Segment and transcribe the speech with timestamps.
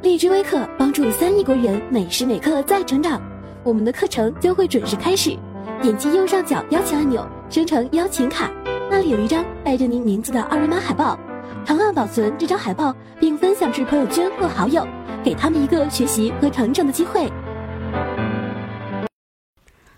[0.00, 3.20] 荔枝微课帮助三亿国人每时每刻在成长，
[3.64, 5.36] 我们的课程将会准时开始。
[5.82, 8.48] 点击右上角邀请按钮，生成邀请卡，
[8.88, 11.18] 那里有一张带着您名字的二维码海报，
[11.64, 14.86] 长按保存这张海报，并分享至朋友圈或好友，
[15.24, 17.28] 给他们一个学习和成长的机会。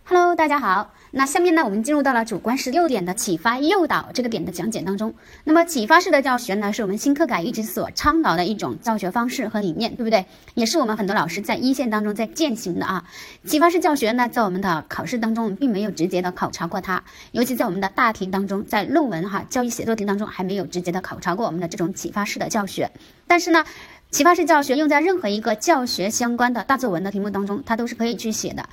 [0.05, 0.91] Hello，大家好。
[1.15, 5.13] 那下面呢，我们进入到了主观十六点的启发诱导这个点的讲解当中。
[5.45, 10.25] 那么启发式的教学呢，是我们新课改一直所倡导的一种教学方式和理念，对不对？
[10.55, 13.05] 也是我们很多老师在一线当中在践行的啊。
[13.45, 22.91] 启发式教学呢，在我们的考试当中并没有直接的考察过它，尤其在我们的大题当中，在论文哈教育写作题当中还没有直接的考察过我们的这种启发式的教学。
[23.27, 23.67] 但是呢，
[24.11, 28.67] 启发式教学用在任何一个教学相关的大作文的题目当中，它都是可以去写的。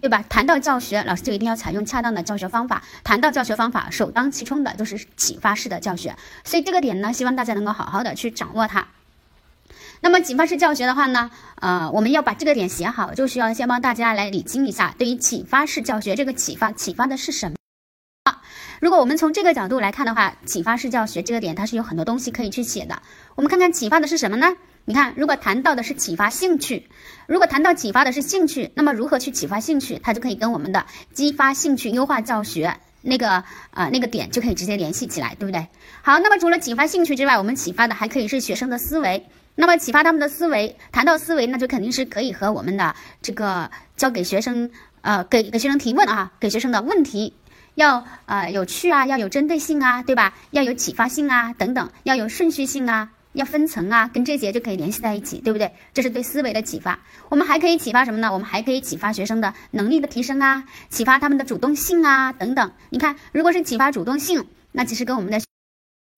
[0.00, 0.24] 对吧？
[0.28, 2.82] 谈到教学，老师就一定要采用恰当的教学方法。
[3.04, 6.16] 谈到教学方法，首当其冲的都是启发式的教学。
[6.44, 8.88] 所以这个点呢，希望大家能够好好的去掌握它。
[10.00, 17.56] 那么启发式教学的话呢，呃，我们要把这个点写好，就需要先帮大家来理清一下，对于启发式教学这个启发，启发的是什么？
[18.80, 23.00] 如果我们从这个角度来看的话，启发式教学这个点它是有很多东西可以去写的。
[23.36, 24.56] 我们看看启发的是什么呢？
[24.84, 26.88] 你看，如果谈到的是启发兴趣，
[27.26, 35.68] 如果谈到启发的是兴趣，那么如何去启发兴趣，它就可以跟我们的激发兴趣、优化教学那个呃那个点就可以直接联系起来，对不对？
[36.02, 39.24] 好，那么除了启发兴趣之外，我们启发的还可以是学生的思维。
[39.54, 44.70] 那么启发他们的思维，谈到思维，那就肯定是可以和我们的这个教给学生
[45.02, 47.34] 呃给给学生提问啊，给学生的问题
[47.76, 50.34] 要呃有趣啊，要有针对性啊，对吧？
[50.50, 53.10] 要有启发性啊，等等，要有顺序性啊。
[53.32, 55.72] 要分层啊，跟这些就可以联系在一起，对不对？
[55.94, 56.98] 这是对思维的启发。
[57.28, 58.32] 我们还可以启发什么呢？
[58.32, 62.72] 我们还可以启发学生的能力的提升啊，启发他们的主动性啊，等等。
[62.90, 65.40] 你看，如果是启发主动性，那其实跟我们的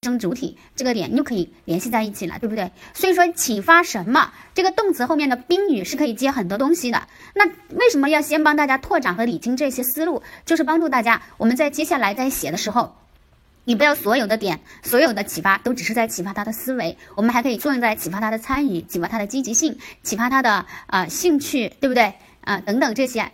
[0.03, 2.71] 生主体这个点又可以联系在一起了，对不对？
[2.93, 4.31] 所以说，启发什么？
[4.53, 7.07] 这个动词后面的宾语是可以接很多东西的。
[7.33, 10.21] 那为什么要先帮大家拓展和理清这些思路？
[10.45, 12.95] 就是帮助大家，我们在接下来在写的时候。
[13.65, 22.13] 你不要所有的点，所有的启发都只是在启发他的思维，我们还可以作用在启发他的参与，启发他的积极性，启发他的啊兴趣，对不对？
[22.41, 23.31] 啊等等这些，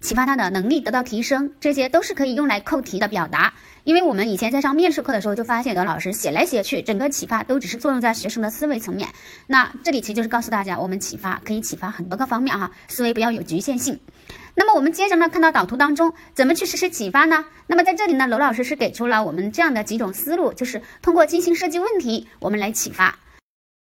[0.00, 3.52] 启发他的能力得到提升，这些都是可以用来扣题的表达。
[3.84, 9.10] 因为我们以前在上面试课的时候就发现，有的老师写来写去，整个启发都只是作用在学生的思维层面。
[9.46, 14.00] 那这里其实就是告诉大家，我们启发可以启发很多个方面哈，思维不要有局限性。
[14.56, 17.44] 那么我们接着呢，看到导图当中怎么去实施启发呢？
[17.66, 23.14] 那么在这里呢，娄老师是给出了我们这样的几种思路，就是通过精心设计问题，我们来启发；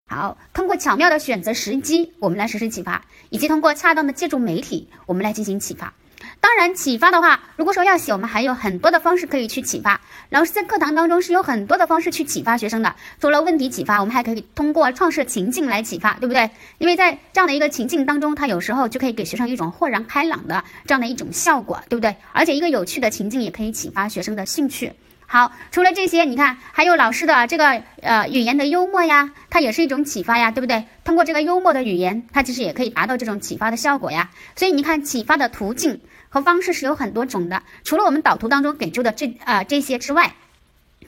[0.08, 5.92] 好，通过巧妙的选择时机，我们来实施启发；以及通过恰当的借助媒体，我们来进行启发。
[6.40, 10.00] 当然，启发的话，如果说要写，我们还有很多的方式可以去启发。
[10.30, 12.94] 老师在课堂当中是有很多的方式去启发学生的。
[13.20, 16.50] 除了问题启发，我们还可以通过创设情境来启发，对不对？
[16.78, 22.14] 因为在这样的一个情境当中，它有时候就可以给学生一种豁然开朗的这样的一种效果，对不对？
[22.32, 24.92] 而且一个有趣的情境也可以启发学生的兴趣。
[25.30, 30.84] 好，除了这些，你看还有老师的这个呃语言的幽默呀，它也是一种启发呀，对不对？
[31.04, 34.30] 通过这个幽默的语言，它其实也可以达到这种启发的效果呀。
[34.56, 37.62] 所以你看，启发的途径和方式是有很多种的。
[37.84, 40.34] 除了我们导图当中给出的这啊这些之外，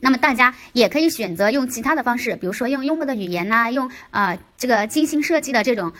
[0.00, 5.92] 那么大家也可以选择用其他的方式，比如说用幽默的语言呐，用啊这个精心设计的这种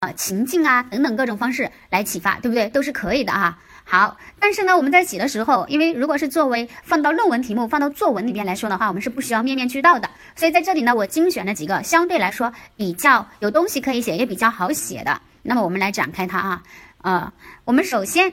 [0.00, 2.68] 啊情境啊等等各种方式来启发，对不对？
[2.68, 3.58] 都是可以的啊。
[3.82, 10.08] 好，但是呢，我们在写的时候，因为如果是作为放到论文题目、放到作文里边来说的话，我们是不需要面面俱到的。
[10.36, 15.20] 所以在这里呢，我精选了几个相对来说比较有东西可以写，也比较好写的。
[15.42, 16.62] 那么我们来展开它啊，
[17.02, 17.32] 呃，
[17.64, 18.32] 我们首先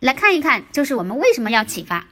[0.00, 2.06] 来看一看，就是我们为什么要启发。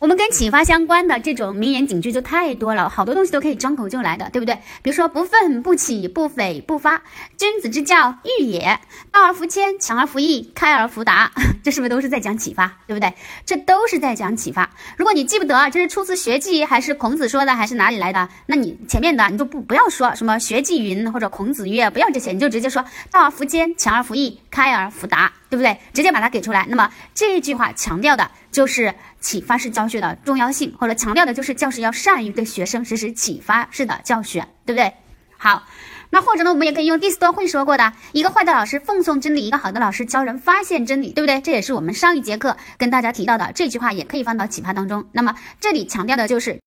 [0.00, 4.54] 我们跟启发相关的这种名言警句就太多了，好多东西都可以张口就来的，对不对？
[4.80, 7.02] 比如说不愤不启不悱不发，
[7.36, 8.78] 君子之教欲也，
[9.10, 11.32] 道而弗迁，强而弗易，开而弗达，
[11.64, 13.12] 这是不是都是在讲启发，对不对？
[13.44, 14.70] 这都是在讲启发。
[14.96, 25.32] 如果你记不得这是出自《学记》还是孔子说的，还是哪里来的，那你前面的你就不不要说什么《学记》云或者孔子曰，不要这些，你就直接说道而弗谦，强而弗易，开而弗达。
[25.48, 25.78] 对不对？
[25.92, 26.66] 直接把它给出来。
[26.68, 34.92] 那么这一句话强调的就是启发式教学的重要性，或者强调的就是教师要善于对学生实施启发式的教学，对不对？
[35.36, 35.62] 好，
[36.10, 41.40] 那或者呢，我们也可以用第四段会说过的一个坏的老师奉送真理，一个好的老师教人发现真理，对不对？
[41.40, 45.08] 这也是我们上一节课跟大家提到的这句话，也可以放到启发当中。
[45.12, 46.60] 那么这里强调的就是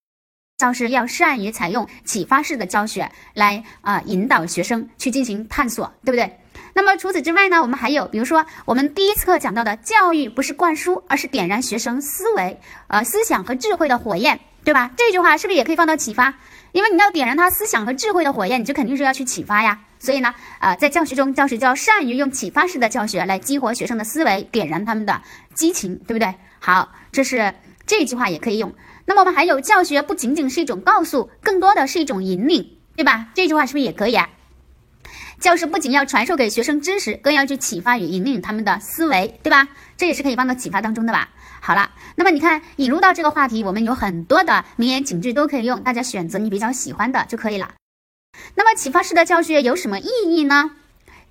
[0.57, 6.37] 教师要善于采用启发式的教学来啊引导学生去进行探索，对不对？
[6.73, 14.91] 那么除此之外呢，我们还有，比如说我们第一次课讲到的，教育不是灌输，而是点燃学生思维、呃思想和智慧的火焰，对吧？
[14.95, 16.35] 这句话是不是也可以放到启发？
[16.71, 19.81] 因为你要点燃他思想和智慧的火焰，你就肯定是要去启发呀。
[19.99, 25.21] 所以呢，呃，在教学中，教师就要善于用启发式的教学来激活学生的思维，点燃他们的
[25.53, 26.33] 激情，对不对？
[26.59, 27.53] 好，这是
[27.85, 28.73] 这句话也可以用。
[29.05, 33.27] 那么我们还有，教学不仅仅是一种告诉，更多的是一种引领，对吧？
[33.33, 34.29] 这句话是不是也可以啊？
[35.41, 39.67] 教师不仅要传授给学生知识，更要去启发与引领他们的思维，对吧？
[39.97, 41.29] 这也是可以放到启发当中的吧？
[41.59, 47.71] 好了，那么你看引入到这个话题，我们有很多的名言警句都可以用，大家选择你比较喜欢的就可以了。
[48.53, 50.75] 那么启发式的教学有什么意义呢？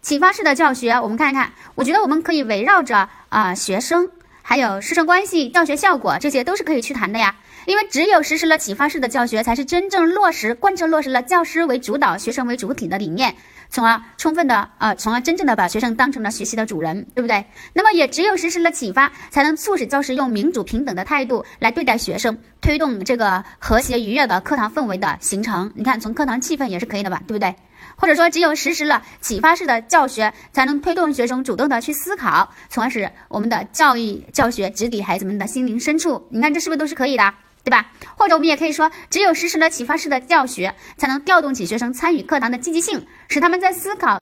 [0.02, 4.10] 启发式的教学，我们看一看，我觉得我们可以围绕着啊学生，
[4.50, 7.37] 还有师生关系、教学效果，这些都是可以去谈的呀。
[7.67, 13.32] 因为只有实施了启发式的教学，才是真正落实贯彻落实了教师为主导、学生为主体的理念。
[13.69, 17.44] 从而充分的呃，从而真正的把学生当成了学习的主人，对不对？
[17.75, 25.70] 那么也只有实施了启发，才能促使教师用民主平等的态度来对待学生，推动这个和谐愉悦的课堂氛围的形成。
[25.76, 27.55] 你看，从课堂气氛也是可以的吧，对不对？
[28.00, 36.26] 或者说，只有实施了启发式的教学，才能推动学生主动的去思考，从而使我们的教育教学直抵孩子们的心灵深处。
[36.31, 37.35] 你看，这是不是都是可以的？
[37.62, 37.93] 对吧？
[38.17, 44.19] 或者我们也可以说，只有实施了启发式的教学，才能调动起学生参与课堂的积极性，使他们在思考、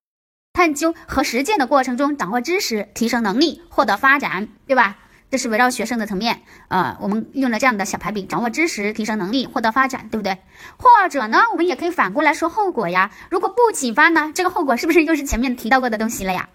[0.55, 4.99] 探究和实践的过程中掌握知识、提升能力、获得发展，对吧？
[5.31, 10.39] 这是围绕学生的层面，呃，我们用了这样的小排比：掌握知识、提升能力、获得发展，对不对？
[10.79, 13.11] 或者呢，我们也可以反过来说后果呀。
[13.31, 16.49] 如果不启发呢，这个后果是不是就是前面提到过的东西了呀？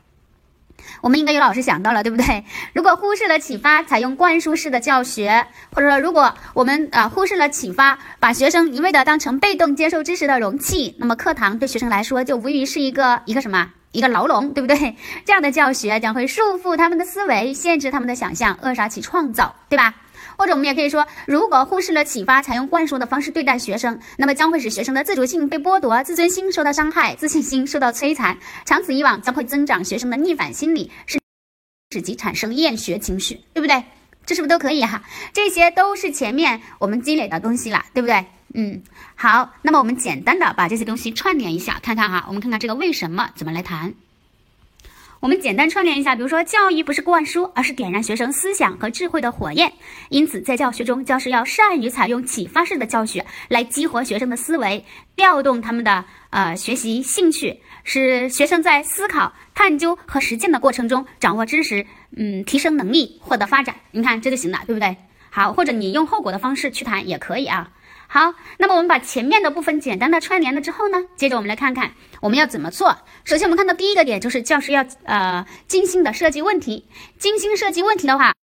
[1.02, 2.46] 我们应该有老师想到了，对不对？
[2.74, 14.95] 如果忽视了启发，采用灌输式的教学，或者说如果我们啊忽视了启发，把学生一味的当成被动接受知识的容器，那么课堂对学生来说就无疑是一个一个什么一个牢笼，对不对？
[15.24, 19.95] 这样的教学将会束缚他们的思维，限制他们的想象，扼杀其创造，对吧？
[20.36, 28.36] 或者我们也可以说，如果忽视了启发，采用灌输的方式对待学生，那么将会使学生的自主性被剥夺，自尊心受到伤害，自信心受到摧残。
[28.66, 31.19] 长此以往，将会增长学生的逆反心理，使
[31.92, 33.84] 使其产生厌学情绪，对不对？
[34.25, 35.04] 这是不是都可以哈？
[35.34, 38.25] 这些都是前面我们积累的东西了，对不对？
[38.54, 38.84] 嗯，
[39.16, 43.94] 好，那么我们简单的把这些东西串联一下，看看哈，我们看看这个为什么怎么来谈。
[45.20, 49.72] 我们简单串联一下，比如说，教育不是灌输，而是点燃学生思想和智慧的火焰。
[50.10, 54.84] 因此，在教学中，教师要善于采用启发式的教学，来激活学生的思维，
[55.16, 63.75] 调动他们的呃学习兴趣，使学生在思考、探究和实践的过程中掌握知识，嗯，提升能力，获得发展。
[63.92, 64.95] 你看这就行了，对不对？
[65.30, 67.71] 好，或者你用后果的方式去谈也可以啊。
[68.07, 72.95] 好，那么我们把前面的部分简单的串联了之后呢，接着我们来看看我们要怎么做。
[73.24, 76.86] 首先，我们看到第一个点就是教师要呃精心的设计问题。
[77.18, 78.33] 精心设计问题的话，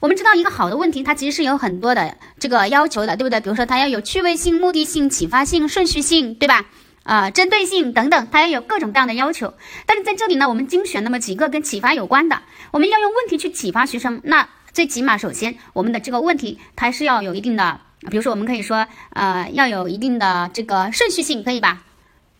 [0.00, 3.38] 我们知道一个好的问题，它其实是有很多的这个要求的，对不对？
[3.40, 6.66] 比如说它要有趣味性、目的性、启发性、顺序性，对吧？
[7.08, 9.54] 啊，针对性等等，它要有各种各样的要求。
[9.86, 14.20] 但是在这里呢，我们精选那么几个跟启发有关的，我们要用问题去启发学生。
[14.24, 17.80] 那最起码，首先我们的这个问题它是要有一定的。
[18.10, 21.82] 比如说，我们可以说，呃，要有一定的这个顺序性，可以吧？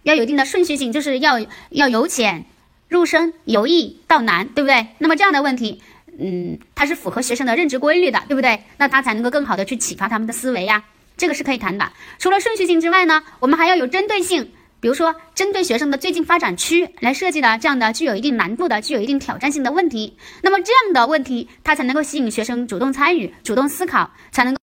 [0.02, 2.44] 要有一定的顺序性，就是要要由浅
[2.88, 4.88] 入深，由易到难，对不对？
[4.98, 5.82] 那么这样的问题，
[6.18, 8.64] 嗯，它是符合学生的认知规律的，对不对？
[8.76, 10.84] 那它才能够更好的去启发他们的思维呀，
[11.16, 11.90] 这个是可以谈的。
[12.18, 20.16] 除了顺序性之外呢，我们还要有针对性，比如说针对学生的最近发展区来设计的这样的具有一定难度的、具有一定挑战性的问题。
[20.42, 24.58] 那么这样的问题，它才能够吸引学生主动参与、主动思考，才能够。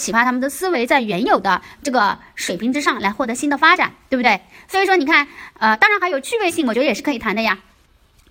[0.00, 4.40] 启发他们的思维在原有的这个水平之上来获得新的发展，对不对？
[4.66, 7.58] 所以说你看，呃，当然还有趣味性，我觉得也是可以谈的呀。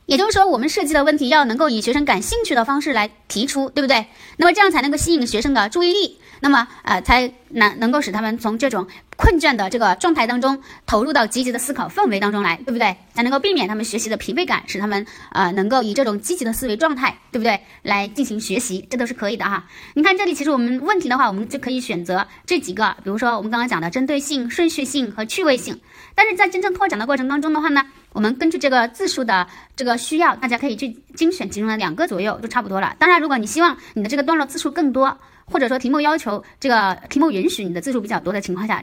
[0.07, 4.07] 也就是说，我们设计的问题要能够以学生感兴趣的方式来提出，对不对？
[4.37, 6.19] 那么这样才能够吸引学生的注意力。
[6.39, 12.95] 那么，呃，才能能够使他们从这种困倦的这个状态当中投入到积极的思考氛围当中来，对不对？
[13.13, 17.59] 才能够避免他们学习的疲惫感，使他们呃能够以这种积极的思维状态，对不对？
[17.83, 19.65] 来进行学习，这都是可以的哈。
[19.93, 25.79] 你看这里，其实我们问题的话，我们就可以选择这几个，比如说我们刚刚讲的针对性、顺序性和趣味性。
[26.13, 32.95] 但是在真正拓展的过程当中的话呢，我们根据这个字数的这个需要，大家可以去精选其中的两个左右就差不多了。
[32.99, 35.17] 当然，如果你希望你的这个段落字数更多，
[35.51, 38.81] 或者说题目要求这个题目允许你的字数比较多的情况下，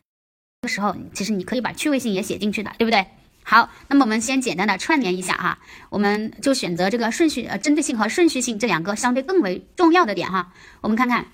[0.63, 3.07] 这时候其实你可以把趣味性也写进去的，对不对？
[3.43, 5.59] 好，那么我们先简单的串联一下哈，
[5.89, 10.53] 我们就选择这个顺序呃针对性和顺序性这两个相对更为重要的点哈。
[10.83, 11.29] 我们看看，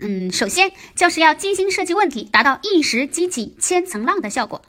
[0.00, 4.62] 嗯，首先教师要精心设计问题，达到一石激起千层浪的效果。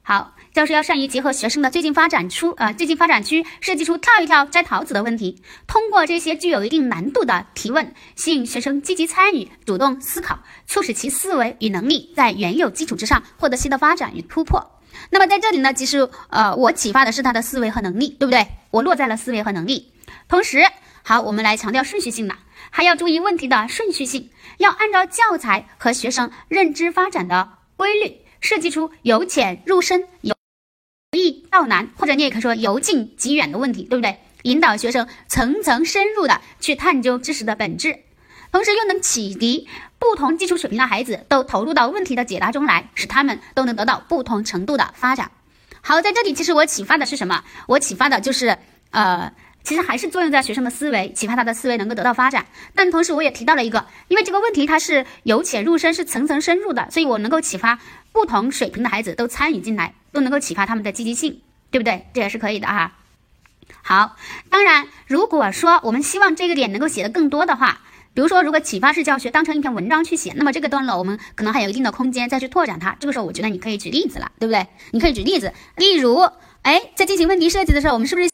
[0.00, 14.80] 好，教师要善于结合学生的最近发展出呃最近发展区，设计出跳一跳摘桃子的问题，通过这些具有一定难度的提问，吸引学生积极参与、主动思考，促使其思维与能力在原有基础之上获得新的发展与突破。
[15.10, 18.48] 那么在这里呢，其实呃我启发的是他的思维和能力，对不对？
[18.72, 19.92] 我落在了思维和能力。
[20.28, 20.64] 同时，
[21.04, 22.34] 好，我们来强调顺序性了，
[22.70, 30.34] 还要注意问题的顺序性，要按照教材和学生认知发展的规律，设计出由浅入深、由
[31.50, 34.18] 到难，或者你也可以说由近及远的问题，对不对？
[34.42, 37.98] 引导学生层层深入的去探究知识的本质，
[38.50, 39.68] 同时又能启迪
[39.98, 45.30] 不同基础水平的孩子都投入到问题的解答中来，使他们都能得到不同程度的发展。
[45.82, 47.44] 好，在这里其实我启发的是什么？
[47.66, 48.58] 我启发的就是
[48.90, 49.32] 呃。
[49.62, 52.46] 其实还是作用在学生的思维，启发他的思维能够得到发展。
[52.74, 57.78] 但同时我也提到了一个，因为这个问题它是由浅入深，是层层深入的，所以我能够启发
[58.10, 61.40] 不同水平的孩子都参与进来，都能够启发他们的积极性，
[61.70, 62.06] 对不对？
[62.12, 62.96] 这也是可以的哈。
[63.82, 64.16] 好，
[64.50, 67.80] 当然，如果说我们希望这个点能够写的更多的话，
[68.12, 72.96] 比如说如果启发式教学当成一篇文章去写，那么这个段落我们可能还有一定的空间再去拓展它。
[72.98, 74.66] 这个时候我觉得你可以举例子了，对不对？
[74.90, 76.28] 你可以举例子，例如，
[76.62, 78.28] 哎，在进行问题设计的时候，我们是不是？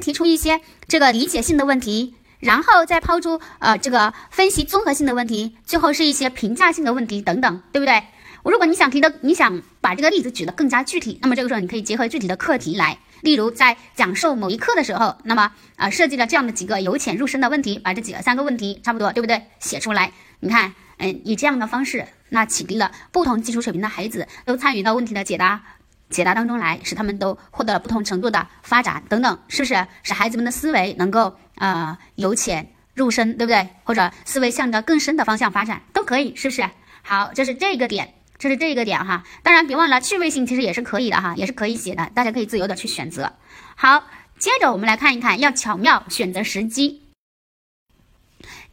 [0.00, 8.02] 提出一些这个理解性的问题，然后再抛出呃这个分析综合性的问题，最后是一些评价性的问题等等，对不对？
[8.50, 19.42] 如果你想提的，你想把这个例子举得更加具体，那么这个时候你可以结合具体的课题来，例如在讲授某一课的时候，那么啊设计了这样的几个由浅入深的问题，把这几个三个问题差不多，对不对？
[19.60, 25.62] 写出来，你看，嗯，以这样的方式，那启迪了不同基础水平的孩子都参与到问题的解答。
[26.10, 29.86] 解答当中来，使他们都获得了不同程度的发展等等，是不是？
[30.02, 33.66] 使孩子们的思维能够呃由浅入深，对不对？
[33.82, 36.62] 或者思维向着更深的方向发展，都可以，是不是？
[37.02, 39.24] 好，这是这个点，这是这一个点哈。
[39.42, 43.32] 当然，别忘了趣味性其实也是可以的哈，也是可以写的，大家可以自由的去选择。
[43.74, 44.04] 好，
[44.38, 47.00] 接着我们来看一看，要巧妙选择时机，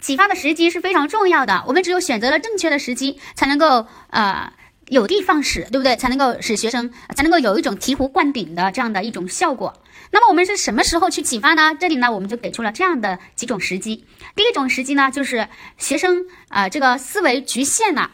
[0.01, 1.63] 启发的时机是非常重要的。
[1.68, 4.51] 我们只有选择了正确的时机，才能够呃。
[4.88, 5.96] 有的放矢，对不对？
[5.96, 9.82] 才能够使学生才能够有一种醍醐灌顶的这样的一种效果。
[10.12, 11.74] 那么我们是什么时候去启发呢？
[11.80, 14.06] 这里呢，我们就给出了这样的几种时机。
[14.36, 15.48] 第一种时机呢，就是
[15.78, 18.12] 学生啊，这个思维局限了，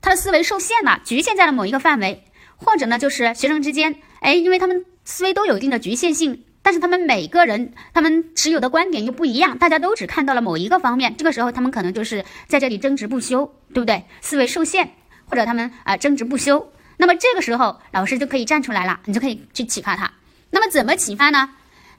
[0.00, 2.24] 他的思维受限了，局限在了某一个范围，
[2.56, 14.04] 或者呢，就是学生之间，哎，因为他们思维都有一定的局限性，但是他们每个人他们持有的观点又不一样，大家都只看到了某一个方面，这个时候他们可能就是在这里争执不休，对不对？
[14.20, 14.90] 思维受限。
[15.30, 20.10] 或者他们啊争执不休，那么这个时候老师就可以站出来了，你就可以去启发他。
[20.50, 21.50] 那么怎么启发呢？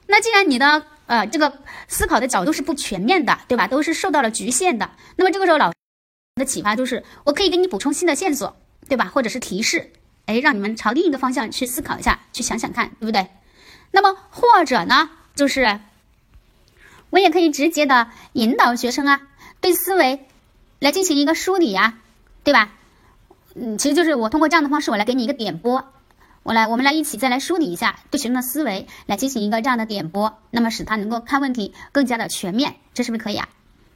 [0.08, 3.68] 那既然你的呃这个思考的角度是不全面的，对吧？
[3.68, 4.92] 都是受到了局限的。
[5.16, 5.78] 那么这个时候老师
[6.36, 8.56] 的启发就是，我可以给你补充新的线索，
[8.88, 9.06] 对吧？
[9.06, 9.92] 或者是提示，
[10.28, 13.28] 哎，让你们朝另一个方向去思考一下，去想想看，对不对？
[13.92, 15.82] 那么或者呢，就是
[17.10, 19.22] 我也可以直接的引导学生啊，
[19.60, 20.26] 对思维
[20.80, 22.00] 来进行一个梳理呀，
[22.46, 22.72] 对吧？
[23.56, 25.92] 嗯，其实就是我通过这样的方式，我来给你一个点拨，
[26.44, 33.50] 我来，我们来一起再来梳理一下对学生的思维，来进行一个这样的点拨，那么使他能够看问题更加的全面，这是不是可以啊？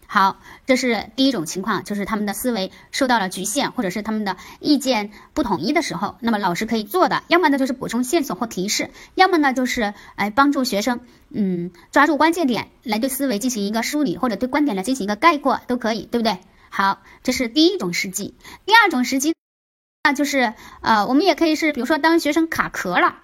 [0.07, 16.37] 好，这是第一种情况，就是他们的思维受到了局限，或者是他们的意见不统一的时候，那么老师可以做的，要么呢就是补充线索或提示，要么呢就是哎帮助学生，嗯，抓住关键点来对思维进行一个梳理，或者对观点来进行一个概括，都可以，对不对？
[16.69, 18.35] 好，这是第一种时机，
[18.65, 19.33] 第二种时机。
[20.03, 23.15] 那就是，呃，我们也可以是，比如说，当学生卡壳了，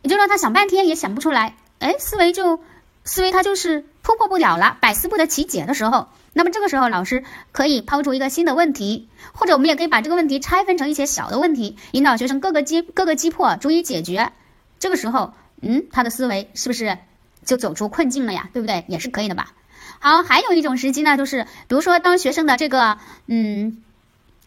[0.00, 2.60] 也就是说他想半天也想不出来，哎，思维就
[3.04, 14.32] 思维他就是突破不了了，百思不得其解的时候，那么这个时候老师可以抛出一个新的问题，或者我们也可以把这个问题拆分成一些小的问题，引导学生各个击各个击破，逐一解决。
[14.78, 16.98] 这个时候，嗯，他的思维是不是
[17.44, 18.48] 就走出困境了呀？
[18.52, 18.84] 对不对？
[18.88, 19.52] 也是可以的吧。
[19.98, 23.82] 好，还有一种时机呢，就是比如说当学生的这个，嗯。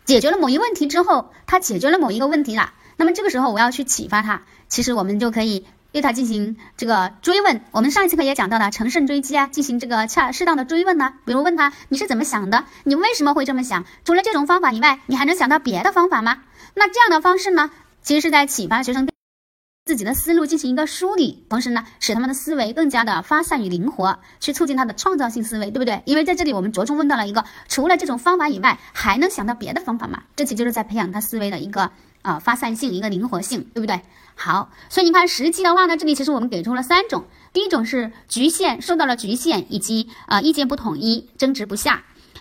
[0.06, 2.74] 解决了某一问题之后，他解决了某一个问题了。
[2.98, 7.62] 那么这个时候，我要去启发他，其实我们就可以对他进行这个追问。
[7.72, 11.14] 我们上一次课也讲到了乘胜追击啊，进行这个恰适当的追问呢。
[11.24, 12.66] 比如问他你是怎么想的？
[12.84, 13.86] 你为什么会这么想？
[14.04, 16.44] 除了这种方法以外，你还能想到别的方法吗？
[16.74, 17.70] 那这样的方式呢，
[18.02, 19.08] 其实是在启发学生。
[19.86, 26.02] 自己的思路进行一个梳理，同时呢，使他们的思维更加的发散与灵活，去促进他的创造性思维，对不对？
[26.06, 30.24] 因为在这里我们着重问到了一个，除了这种方法以外，还能想到别的方法吗？
[30.38, 31.92] 这其实就是在培养他思维的一个
[32.24, 34.02] 啊发散性，一个灵活性，对不对？
[34.36, 42.00] 好，所以你看实际的话呢，这里其实我们给出了三种，第一种是局限，受到了局限以及啊意见不统一，争执不下；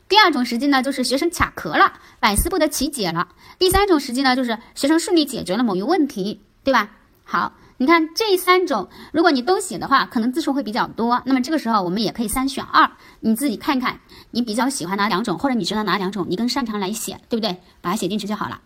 [0.08, 6.88] 第二种实际呢，就是学生卡壳了，百思不得其解了；第三种实际呢，就是学生顺利解决了某一问题，对吧？
[7.24, 11.20] 好，你看这三种，如果你都写的话，可能字数会比较多。
[11.26, 17.58] 那么这个时候我们也可以三选二，你自己看看你比较喜欢哪两种，或者你觉得哪两种你更擅长来写，对不对？
[17.82, 18.60] 把它写进去就好了。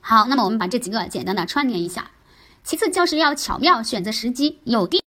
[0.00, 2.10] 好，那么我们把这几个简单的串联一下。
[2.64, 5.02] 其次，教师要巧妙选择时机，有的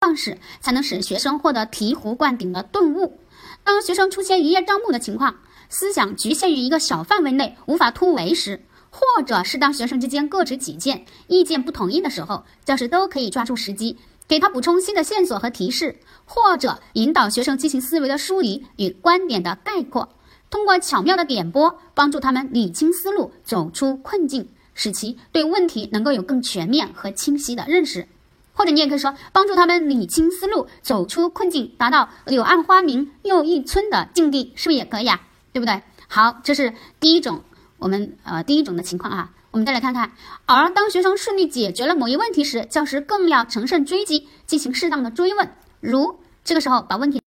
[0.00, 3.20] 方式才能使学生获得醍醐灌顶的顿悟。
[3.64, 5.36] 当学生出现一叶障目的情况，
[5.68, 20.08] 思想局限于一个小范围内，无法突围时，或者是当学生之间各执己见、意见不统一的时候，教师都可以抓住时机，给他补充新的线索和提示，或者引导学生进行思维的梳理与观点的概括，
[20.50, 24.48] 通过巧妙的点拨，帮助他们理清思路，走出困境。
[24.72, 28.08] 使其对问题能够有更全面和清晰的认识，
[28.54, 35.20] 或者你也可以说帮助他们理清思路，走出困境，达到柳暗花明又一村的境地，是不是也可以啊？
[35.52, 35.82] 对不对？
[36.08, 37.42] 好，这是第一种，
[37.78, 39.32] 我们呃第一种的情况啊。
[39.50, 40.12] 我们再来看看，
[40.46, 47.19] 而当学生顺利解决了某一问题时，教师更要乘胜追击，进行适当的追问，如这个时候把问题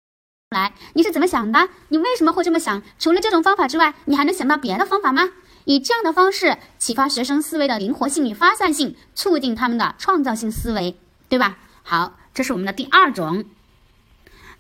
[0.54, 1.68] 来，你是怎么想的？
[1.90, 2.82] 你为什么会这么想？
[2.98, 5.32] 除了这种方法之外，你还能想到别的方法吗？
[5.66, 11.58] 以这样的方式启发学生思维的灵活性与发散性，促进他们的创造性思维，对吧？
[11.84, 13.44] 好，这是我们的第二种。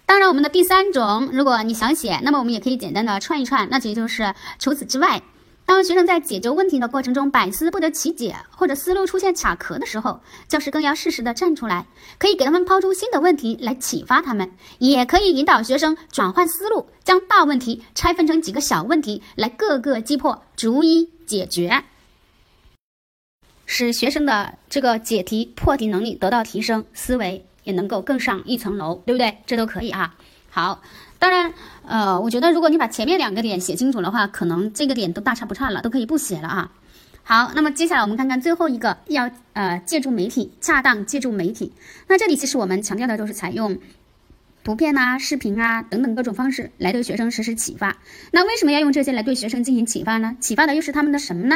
[0.06, 5.22] 当然，我们的第三种，如果你想写，那么我们也可以简单的串一串，那也就是除此之外。
[5.74, 11.88] 当学生在解决问题的过程中百思不得其解，或者思路出现卡壳的时候，教师更要适时的站出来，
[12.20, 21.84] 可以给他们抛出新的问题来启发他们，也可以引导学生转换思路，将大问题拆分成几个小问题来各个击破，逐一解决，
[23.66, 29.40] 使学生的这个解题破题能力得到提升，思维也能够更上一层楼，对不对？
[29.48, 30.14] 这都可以啊。
[30.52, 30.84] 好。
[31.24, 31.54] 当然，
[31.88, 36.70] 呃，我觉得如果你把前面两个点写清楚的话，可能这个点都大差不差了，都可以不写了啊。
[37.24, 41.72] 好，那么接下来我们看看最后一个，要呃借助媒体，恰当借助媒体。
[42.10, 43.78] 那这里其实我们强调的都是采用
[44.66, 47.96] 图片啊、视频啊等等各种方式来对学生实施启发。
[48.32, 50.36] 那为什么要用这些来对学生进行启发呢？
[50.42, 51.56] 启发的又是他们的什么呢？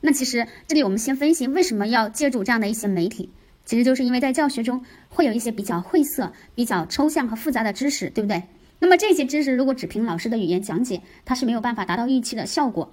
[0.00, 3.30] 那其实这里我们先分析为什么要借助这样的一些媒体，
[3.64, 8.42] 其实就是因为在教学中会有一些比较晦涩、比较抽象和复杂的知识，对不对？
[8.80, 12.92] 那么这些知识如果只凭老师的语言讲解，它是没有办法达到预期的效果，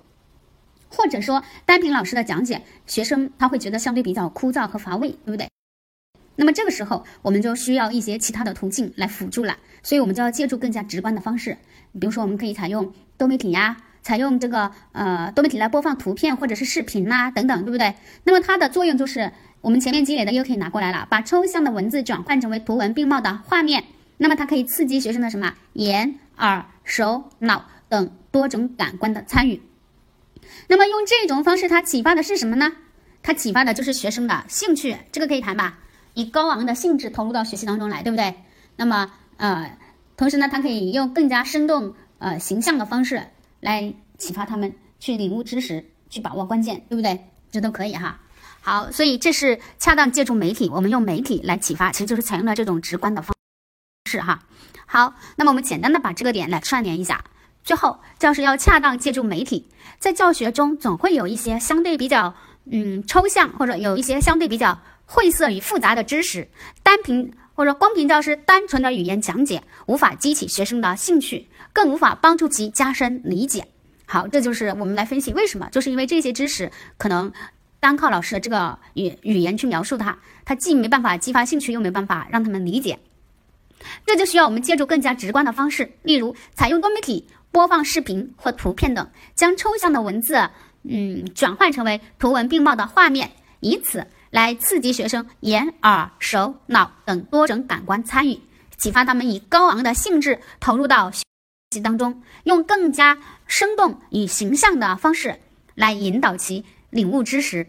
[0.90, 5.48] 或者说单凭老师的讲解，学生他会觉得相对比较枯燥和乏味，对不对？
[6.38, 11.58] 那么这个时候我们就需要一些其他的途径来辅助了，所以我们就要借助更加直观的方式，
[12.00, 17.94] 比如说我们可以采用多媒体呀，采用这个呃多媒体来播放图片或者是视频呐等等，对不对？
[18.24, 23.84] 那么它的作用就是我们前面积累的又可以拿过来了，把抽象的文字转换成为图文并茂的画面。
[24.22, 29.60] 那么它可以刺激学生的什么眼、耳、手、脑等多种感官的参与。
[30.68, 32.72] 那么用这种方式，它启发的是什么呢？
[33.24, 35.80] 它启发的就是学生的兴趣，这个可以谈吧？
[36.14, 38.36] 以高昂的兴致投入到学习当中来，对不对？
[38.76, 39.76] 那么呃，
[40.16, 43.24] 同时呢，它可以用更加生动、呃形象的方式
[43.60, 47.26] 来启发他们去领悟知识，去把握关键，对不对？
[47.52, 48.20] 这都可以哈。
[48.62, 53.36] 好，所以这是恰当借助媒体，我们用媒体来启发，其实就是采用了这种直观的方。
[54.12, 54.42] 是哈，
[54.86, 57.24] 好，那么我们简单的把这个点来串联一下。
[57.64, 59.70] 最后，教师要恰当借助媒体，
[60.00, 66.50] 在教学中总会有一些相对比较嗯抽象，或者有一些相对比较晦涩与复杂的知识，
[66.84, 73.66] 单凭或者光凭教师单纯的语言讲解，无法激起学生的兴趣，更无法帮助其加深理解。
[74.06, 77.32] 好，这就是我们来分析为什么，就是因为这些知识可能
[77.80, 83.00] 单靠老师的这个语语言去描述它，它既没办法激发兴趣，又没办法让他们理解。
[84.06, 90.50] 这就需要我们借助更加直观的方式，例如采用多媒体播放视频或图片等，将抽象的文字，
[90.84, 98.40] 嗯，转换成为图文并茂的画面，以此来刺激学生眼、耳、手、脑等多种感官参与，
[98.78, 101.24] 启发他们以高昂的兴致投入到学
[101.72, 103.18] 习当中，用更加
[103.48, 105.40] 生动与形象的方式
[105.76, 107.68] 来引导其领悟知识，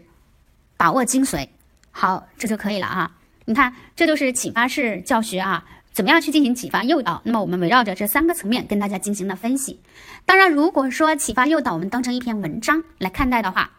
[0.77, 1.47] 把握精髓。
[1.91, 3.11] 好，这就可以了啊！
[3.45, 5.65] 你看，这就是启发式教学啊。
[5.93, 7.21] 怎么样去进行启发诱导？
[7.23, 9.79] 那么我们围绕着这三个层面跟大家进行了分析。
[10.25, 13.69] 当然，如果说启发诱导我们当成一篇文章来看待的话，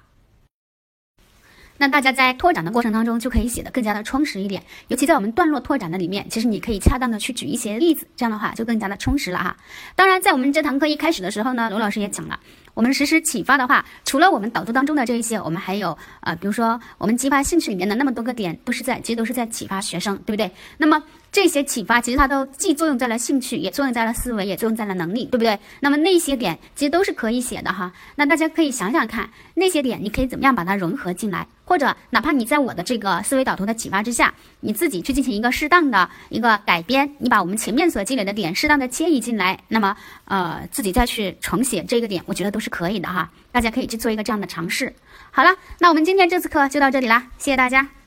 [1.77, 4.63] 那大家在拓展的过程当中就可以写的更加的充实一点。
[4.87, 9.57] 尤其在我们段落拓展的里面，其实你可以恰当的去举一些例子，这样的话就更加的充实了哈。
[9.97, 12.39] 当然，在我们这堂课一开始的时候呢，罗老师也讲了，
[12.75, 20.49] 我们实施启发的话，除了我们导读当中的这一些，我们还有呃，比如说我们激发兴趣里面的那么多个点，都是在其实都是在启发学生，对不对？
[20.79, 21.03] 那么
[21.35, 25.59] 这些启发其实它都既作用在了兴趣，也作用在了思维，也作用在了能力，对不对？
[25.81, 27.93] 那么那些点其实都是可以写的哈。
[28.15, 43.29] 那大家可以想想看，那些点你可以怎么样把它融合进来，或者哪怕你在我的这个思维导图的启发之下，你自己去进行一个适当的一个改编，你把我们前面所积累的点适当的迁移进来，那么呃自己再去重写这个点，我觉得都是可以的哈。
[43.51, 44.95] 大家可以去做一个这样的尝试。
[45.33, 48.04] 好了，那我们今天这次课就到这里啦，谢谢大家。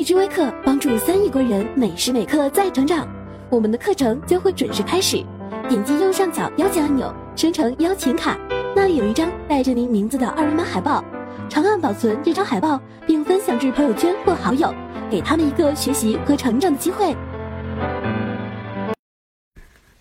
[0.00, 3.06] 荔枝微课帮助三亿国人每时每刻在成长，
[3.50, 5.22] 我们的课程将会准时开始。
[5.68, 8.34] 点击右上角邀请按钮，生成邀请卡，
[8.74, 11.04] 那里有一张带着您名字的二维码海报，
[11.50, 14.74] 长按保存这张海报，并分享至朋友圈或好友，
[15.10, 17.14] 给他们一个学习和成长的机会。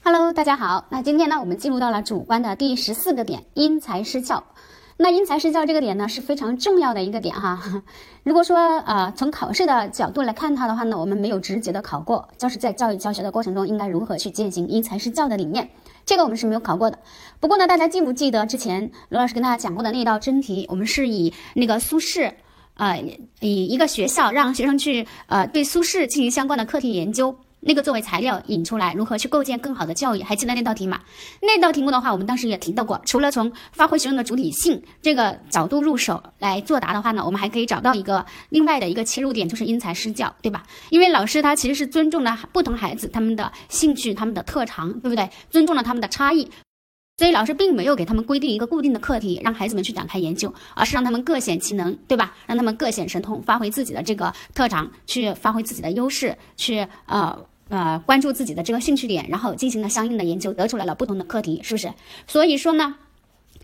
[0.01, 0.85] Hello，大家好。
[0.89, 4.45] 那今天呢，我们进入到了主观的第十四个点，因材施教。
[5.01, 7.81] 那因材施教这个点呢，是非常重要的一个点哈。
[8.23, 15.69] 如果说呃，从考试的角度来看它的话呢，我们没有直接的考过，就是在教育教学的过程中应该如何去践行因材施教的理念，
[16.05, 16.99] 这个我们是没有考过的。
[17.39, 20.65] 不过呢，大家记不记得之前罗老师跟大家讲过的那道真题？
[20.69, 22.33] 我们是以那个苏轼，
[22.73, 23.01] 呃，
[23.39, 27.33] 以一个学校让学生去呃对苏轼进行相关的课题研究。
[27.61, 30.23] 那个作为材料引出来，如何去构建更好的教育？
[30.23, 30.99] 还记得那道题吗？
[31.41, 33.01] 那道题目的话，我们当时也提到过。
[33.05, 40.63] 除了从发挥学生的主体性这个角度入手来作答的话呢，我们还可以找到一个另外的一个切入点，就是因材施教，对吧？
[40.89, 45.29] 因为老师他其实是尊重了不同孩子他们的兴趣、他们的特长，对不对？
[45.49, 46.49] 尊重了他们的差异，
[47.19, 52.33] 所以老师并没有给他们规定一个固定的课题，让孩子们去展开研究，而是让他们各显其能，对吧？
[52.45, 57.37] 让他们各显神通，发挥自己的这个特长，去发挥自己的优势，去呃。
[57.67, 61.93] 呃，关注自己的这个兴趣点，然后进行了相应的研究，得出来了不同的课题，是不是？
[62.25, 62.95] 所以说呢，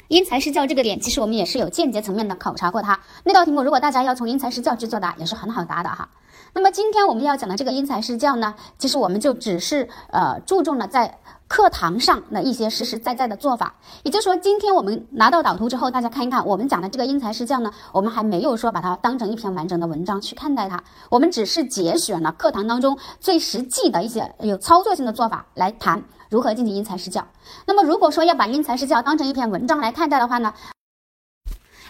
[0.09, 2.99] 因材施教这个点，其实我们也是有间接层面的考察过它。
[3.23, 6.07] 那道题目，如果大家要从因材施教去作答，也是很好答的哈。
[6.53, 11.17] 那么今天我们要讲的这个因材施教呢，其实我们就只是呃注重了在。
[11.47, 27.25] 课堂上的一些实实在在的做法，也就是说，今天我们拿到导图之后，大家看一看，我们讲的这个因材施教呢，我们还没有说把它当成一篇完整的文章去看待它，我们只是节选了课堂当中最实际的一些有操作性的做法来谈如何进行因材施教。
[27.67, 30.53] 那么，如果说要把因材施教当成一篇文章来看待的话呢？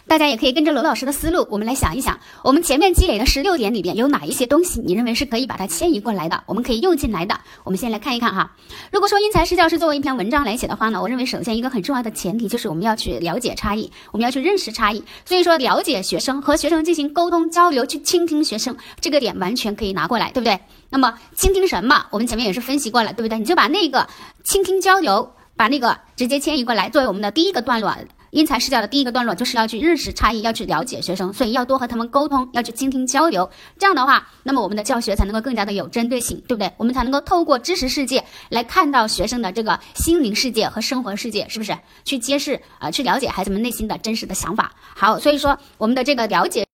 [0.08, 7.40] 大家也可以跟着罗老师的思路，我们来想一想，我们前面积累的十六点里边有哪一些东西，你认为是可以把它迁移过来的，我们可以用进来的。
[7.64, 8.52] 我们先来看一看哈。
[8.92, 15.04] 如果说因材施教是作为一篇文章来写的话呢，我认为首先一个很重要的前提就是我们要去了解差异，我们要去认识差异。
[15.26, 20.60] 所以说，了解学生和学生进行沟通交流，去倾听学生这个点完全可以拿过来，对不对？
[20.92, 22.06] 那么倾听什么？
[22.12, 23.40] 我们前面也是分析过了，对不对？
[23.40, 24.08] 你就把那个
[24.44, 27.98] 倾听交流，把那个直接迁移过来，作为我们的第一个段落。
[28.36, 33.50] 因材施教的第一个段落就是要去认识差异，要去了解学生，所以要多和他们沟通，要去倾听交流。
[33.80, 36.70] 这样的话，那么我们的教学才能够更加的有针对性，对不对？
[36.76, 41.78] 我们才能够透过知识世界来看到学生的这个心灵世界和生活世界，是不是？
[42.04, 44.74] 去揭示啊，去了解孩子们内心的真实的想法。
[44.94, 46.68] 好，所以说我们的这个了解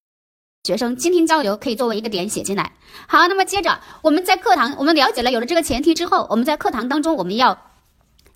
[0.64, 2.72] 学生、倾听交流可以作为一个点写进来。
[3.08, 7.56] 好，那么接着我们在课堂，我们了解了有了这个前提之后，我们在课堂当中我们要。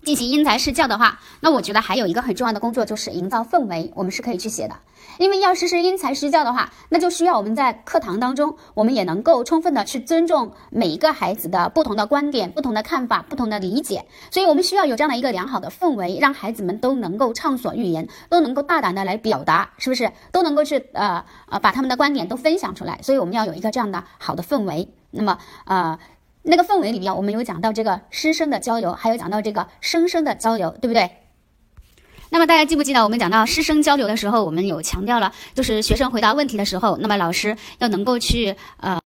[0.06, 4.76] 进行因材施教的话，那我觉得还有一个很重要的工作就是营造氛围，我们是可以去写的。
[5.18, 14.06] 因为要实施因材施教的话，那就需要我们在课堂当中，我们也能够充分的去尊重每一个孩子的不同的观点、不同的看法、不同的理解。
[14.30, 20.12] 所以我们需要有这样的一个良好的氛围，让孩子们都能够畅所欲言，都能够大胆的来表达，是不是？
[20.30, 23.00] 都能够去呃呃把他们的观点都分享出来。
[23.02, 24.88] 所以我们要有一个这样的好的氛围。
[25.10, 25.98] 那么呃。
[26.46, 31.10] 那个氛围里面，我们有讲到这个师生的交流，还有讲到这个生生的交流，对不对？
[32.30, 39.00] 那么大家记不记得我们讲到师生交流的时候，我们有强调了，就是学生回答问题的时候，那么老师要能够去呃。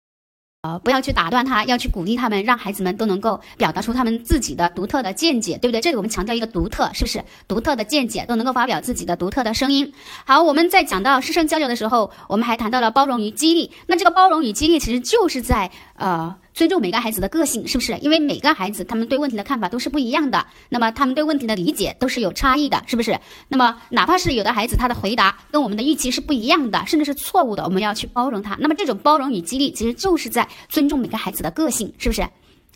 [0.63, 5.81] 呃，不要去打断他，要去鼓励他们，让孩子们都能够表达出他们自己的独特的见解，对不对？
[5.81, 7.23] 这里我们强调一个独特，是不是？
[7.47, 9.93] 独特的见解都能够发表自己的独特的声音。
[10.27, 13.71] 好，我们在讲到师生交流的时候，我们还谈到了包容与激励。
[13.87, 17.97] 那这个包容与激励，其实就是在呃尊重每个孩子的个性，是不是？
[17.99, 23.19] 因为每个孩子他们对问题的看法都是不一样的，那么他们对问题的理解都是有差异的，是不是？
[23.49, 28.57] 那么哪怕是有的孩子他的回答跟我们的预期是不一样的，甚至是错误的，我们要去包容他。
[28.59, 32.27] 那么这种包容与激励，其实就是在尊重每个孩子的个性，是不是？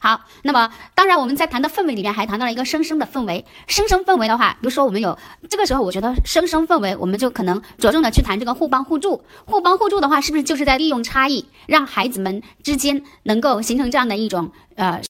[0.02, 3.44] 好，那么当然我们在谈的氛围里面还谈到了一个生生的氛围。
[3.68, 5.16] 生生氛围的话，比如说我们有
[5.48, 9.22] 这个时候，我觉得生生氛围，我们就可能着重的去谈这个互帮互助。
[9.46, 15.00] 互帮互助的话，是不是就是在利用差异，让孩子们之间能够形成这样的一种呃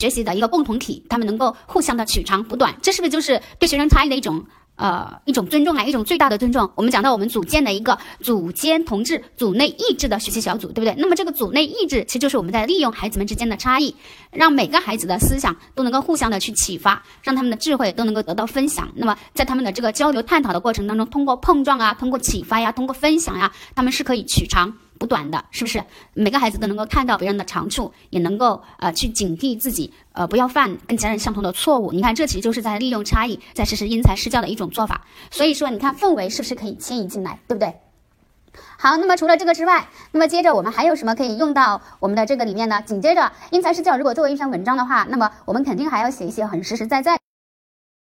[0.00, 4.44] 学习的一个共同体，他们能够互相的取长补短，这是不是就是对学生差异的一种？
[4.76, 6.68] 呃，一种尊重啊，一种最大的尊重。
[6.74, 10.94] 我们讲到我们组建的一个组间同志、组内意志的学习小组，对不对？
[10.98, 13.94] 那么这个组内意志，其实就是我们在利用孩子们之间的差异，
[14.32, 18.90] 让每个孩子的思想都能够互相的去启发，让他们的智慧都能够得到分享。
[18.96, 24.72] 那么在他们的这个交流探讨的过程当中，通过碰撞啊，通过启发呀，通过分享呀，他们是可以取长。
[25.02, 25.82] 补短的，是不是
[26.14, 31.90] 每个孩子都能够看到别人的长处，也能够呃去警惕自己，呃不要犯跟其他人相同的错误？
[31.90, 35.04] 你看，这其实就是在利用差异，在实施因材施教的一种做法。
[35.32, 37.74] 所以说，你看氛围是不是可以迁移进来，对不对？
[38.78, 42.80] 好，那么除了这个之外，那么接着我们还有什么可以用到我们的这个里面呢？
[42.82, 47.18] 紧接着因材施教，如果作为一篇文章的话，那么我们肯定还要写一些很实实在在。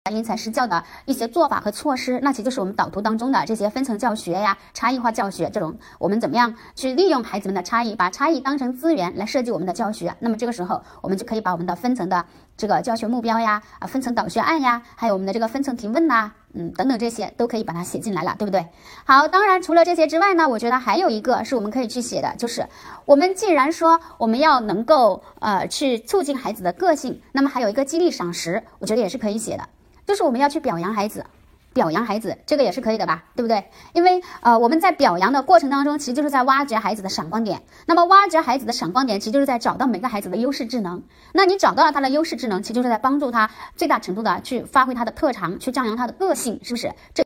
[0.09, 10.15] 因材施教的一些做法和措施，那其实就是我们导图当中的这些分层教学呀、差异化教学这种，我们怎么样去利用孩子们的差异，把差异当成资源来设计我们的教学？
[10.19, 12.25] 那么这个时候，我们就可以把我们的分层的
[12.57, 18.67] 这个教学目标呀、啊分层导学案呀，还有我们的这个分层提问呐，嗯等等这些都可以把它写进来了，对不对？
[19.05, 22.67] 好，当然除了这些之外呢，我觉得还有一个是我们可以去写的，就是
[23.05, 29.67] 我们既然说我们要能够呃去促进孩子的个性，那么还有一个激励赏识，我觉得也是可以写的。
[30.09, 31.23] 就是我们要去表扬孩子，
[31.71, 33.69] 表扬孩子，这个也是可以的吧，对不对？
[33.93, 37.61] 因为呃，我们在表扬的过程当中，其实就是在挖掘孩子的闪光点。
[37.85, 41.03] 那么挖掘孩子的闪光点，其实就是在找到每个孩子的优势智能。
[41.31, 46.91] 那你找到了他的优势智能，其实就是在帮助他最大程度的去发挥他的特长，去张扬他的个性，是不是？
[47.13, 47.23] 这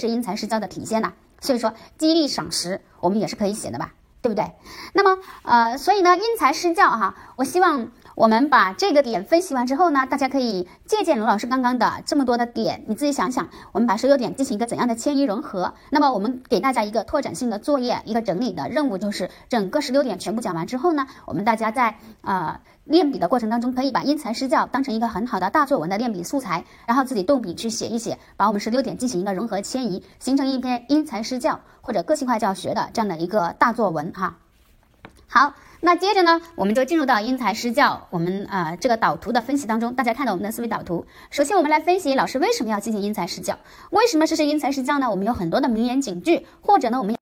[0.00, 1.12] 是因材施教的体现呐。
[1.40, 4.50] 所以说，激励赏识，我们也是可以写的吧，对不对？
[4.92, 7.92] 那么呃，所以呢，因材施教哈，我希望。
[8.14, 15.72] 我们把这个点分析完之后呢，大家可以借鉴卢老师刚刚的这么多的点，你自己想想，我们把所有点进行一个怎样的迁移融合？
[15.90, 34.36] 那么我们给大家一个拓展性的作业，一个整理的任务，就是整个十六点全部讲完之后呢，我们大家在呃练笔的过程当中，可以把因材施教当成一个很好的大作文的练笔素材，然后自己动笔去写一写，把我们十六点进行一个融合迁移，形成一篇因材施教或者个性化教学的这样的一个大作文哈。
[35.26, 35.54] 好。
[35.84, 39.92] 那接着呢，我们就进入到因材施教，我们呃这个导图的分析当中。
[39.96, 43.58] 大家看到我们的思维导图，首先我们来分析老师为什么要进行因材施教？
[43.90, 45.10] 为什么实施因材施教呢？
[45.10, 47.16] 我们有很多的名言警句，或者呢，我们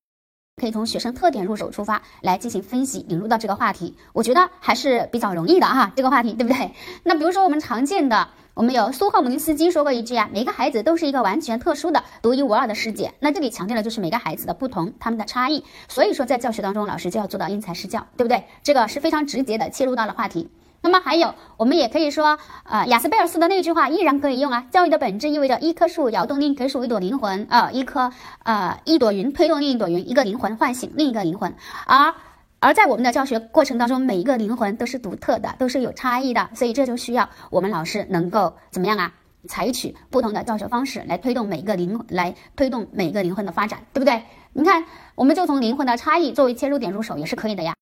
[0.61, 3.96] 可以从学生特点入手出发来进行分析，引入到这个话题。
[4.12, 6.73] 我觉得还是比较容易的哈，这个话题对不对？
[7.03, 8.29] 那比如说我们常见的。
[8.55, 13.15] 我们有苏赫姆尼斯基说过一句啊，每个孩子都是一个完全特殊的、独一无二的世界。
[13.21, 15.65] 那这里强调的就是每个孩子的不同，他们的差异。
[15.89, 18.45] 所以说，在教学当中，老师就要做到因材施教，对不对？
[18.63, 20.51] 这个是非常直接的切入到了话题。
[20.83, 24.67] 那么还有，我们也可以说，呃，雅斯贝尔斯的那句话依然可以用啊。
[24.71, 28.11] 教育的本质意味着一棵树摇动另一棵树，一朵灵魂啊，一颗
[28.43, 31.55] 呃一朵云推动另一朵云，一个灵魂唤醒另一个灵魂，
[31.87, 32.13] 而。
[32.62, 39.14] 而在我们的教学过程当中，每一个灵魂都是独特的，都是有差异的，所以这就需要我们老师能够怎么样啊？
[39.49, 44.25] 采取不同的教学方式来推动每一个灵，来推动每一个灵魂的发展，对不对？
[44.53, 47.73] 你看，我们就从灵魂的差异作为切入点入手也是可以的呀。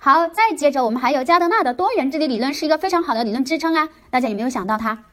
[0.00, 5.04] 好，再接着我们还有加德纳的多元智力理论是一个非常好的理论支撑啊，大家有没有想到它？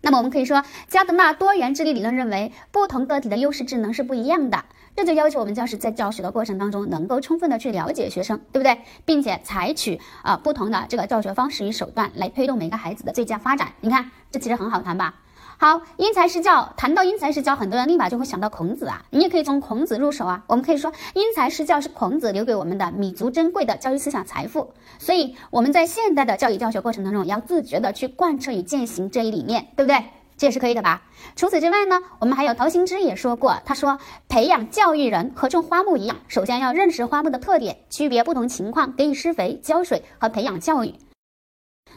[0.00, 4.64] 那么我们可以说，加德纳多元智力理论认为，不同个体的优势智能是不一样的。
[4.98, 8.80] 这就要求我们教师在教学的过程当中，能够充分的去了解学生，对不对？
[9.04, 13.68] 并且采取啊不同的这个教学方式与手段来推动每个孩子的最佳发展。
[13.80, 15.14] 你看，这其实很好谈吧？
[15.56, 19.04] 好，因材施教，谈到因材施教，很多人立马就会想到孔子啊。
[19.10, 20.42] 你也可以从孔子入手啊。
[20.48, 24.72] 我们可以说，因材施教是孔子留给我们的弥足珍贵的教育思想财富。
[24.98, 30.02] 所以我们在现代的教育教学过程当中，要自觉的去贯彻与践行这一理念，对不对？
[30.38, 31.02] 这也是可以的吧？
[31.34, 33.98] 除此之外呢，我们还有陶行知也说过，他说
[34.28, 40.94] 培养教育人和种花木一样，首先要认识花木的特点，区别不同情况，给予施肥、浇水和培养教育。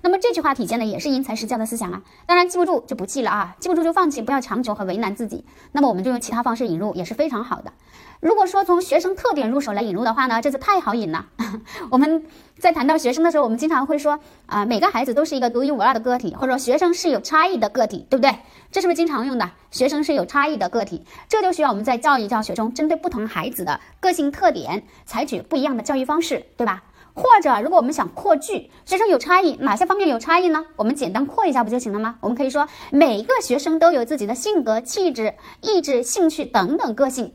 [0.02, 2.02] 那么这句话体现的也是因材施教的思想啊。
[2.26, 5.46] 当然记不住就不记了啊，记不住就放弃，不要强求和为难自己。
[5.72, 7.72] 那么我们就用其他方式引入也是非常好的。
[8.20, 11.26] 如果说从学生特点入手来引入的话呢，这次太好引了。
[11.90, 12.24] 我们
[12.60, 18.36] 在谈到学生的时候，我们经常会说啊，每个孩子都是一个独一无二的个体，或者说学生是有差异的个体，对不对？
[18.72, 19.50] 这是不是经常用的？
[19.72, 26.84] 学生是有差异的个体，这就需要我们在教育教学中，针对不同孩子的个性特点，采取不一样的教育方式，对吧？
[27.14, 30.66] 或者，如果我们想扩句，学生有差异，哪些方面有差异呢？
[30.76, 32.18] 我们简单扩一下不就行了吗？
[32.22, 37.34] 我们可以说，每一个学生都有自己的性格、气质、意志、兴趣等等个性。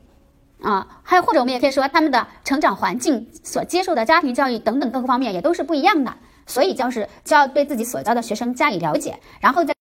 [0.63, 6.15] 啊，还有或者我们也可以说，他们的成长环境所接受的家庭教育等等各个方面也都是不一样的，
[6.47, 9.75] 所以教师就要对自己所教的学生加以了解，然后再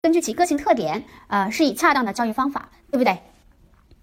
[0.00, 3.18] 根据其个性特点，呃，施以恰当的教育方法，对不对？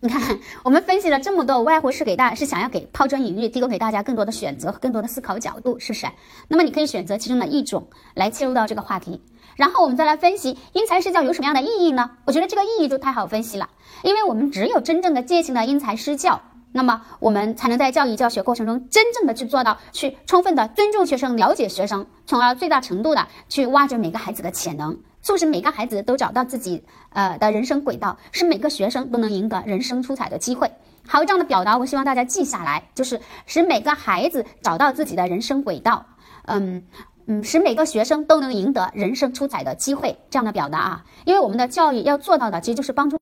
[0.03, 6.05] 你看，我们分析了这么多，外乎是给大是想要给抛砖引玉，提供给大家更多的选择和更多的思考角度，是不是？
[6.49, 9.21] 那么你可以选择其中的一种来切入到这个话题，
[9.55, 12.11] 然后我们再来分析因材施教有什么样的意义呢？
[12.25, 13.69] 我觉得这个意义就太好分析了，
[14.03, 16.41] 因为我们只有真正的践行了因材施教。
[16.73, 30.71] 那么我们才能在教育教学过程中真正的去做到，去充分的尊重学生、了解学生，从而最大程度的去挖掘每个孩子的潜能，促使每个孩子都找到自己呃的人生轨道，使每个学生都能赢得人生出彩的机会。
[31.07, 36.05] 好，这样的表达我希望大家记下来，就是使每个孩子找到自己的人生轨道，
[36.45, 36.83] 嗯
[37.25, 40.17] 嗯，使每个学生都能赢得人生出彩的机会。
[40.29, 43.17] 这样的表达啊，因为我们的教育要做到的，其实就是帮助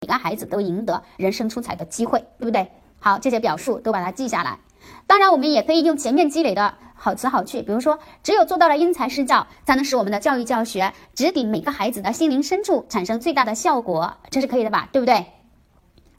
[0.00, 2.70] 每个孩子都赢得人生出彩的机会，对不对？
[3.00, 4.58] 好，这些表述都把它记下来。
[5.06, 14.88] 当然，我们也可以用前面积累的好词好句，比如说，只有做到了因材施教，才能使我们的教育教学直抵每个孩子的心灵深处，产生最大的效果，这是可以的吧？
[14.92, 15.26] 对不对？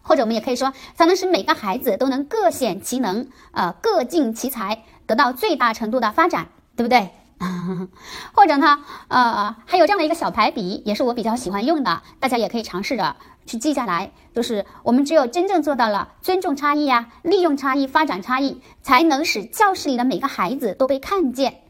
[0.02, 7.10] 或者我们也可以说，才能使每个孩子都能各显其能，呃，各尽其才，得到最大程度的发展，对不对？
[8.34, 13.16] 或者呢，呃，还有这样的一个小排比，也是我比较喜欢用的，大家也可以尝试着
[13.50, 14.12] 去记下来。
[14.34, 21.64] 就是我们只有真正做到了尊重差异呀，利用差异发展差异，才能使教室里的每个孩子都被看见，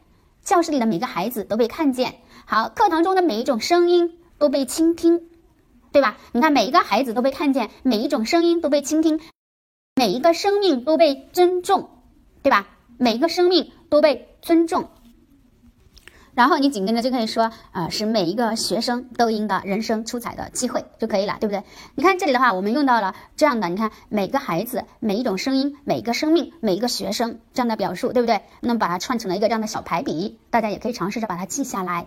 [0.44, 2.16] 教室里的每个孩子都被看见。
[2.44, 5.22] 好，课堂中的每一种声音都被倾听，
[5.90, 6.18] 对吧？
[6.32, 9.18] 你看，每一个孩子都被看见，每一种声音都被倾听，
[9.96, 11.88] 每一个生命都被尊重，
[12.42, 12.68] 对吧？
[12.98, 14.90] 每一个生命都被尊重。
[16.34, 21.62] 然后你紧跟着就可以说，呃，是每一个学生都应的人生出彩的机会就可以了，对不对？
[21.94, 28.40] 你看这里的话，我们用到了这样的，你看每个孩子、每一种声音、每一个生命、每一个学生这样的表述，对不对？
[28.60, 32.06] 那么把它串成了一个这样的小排比，大家也可以尝试着把它记下来。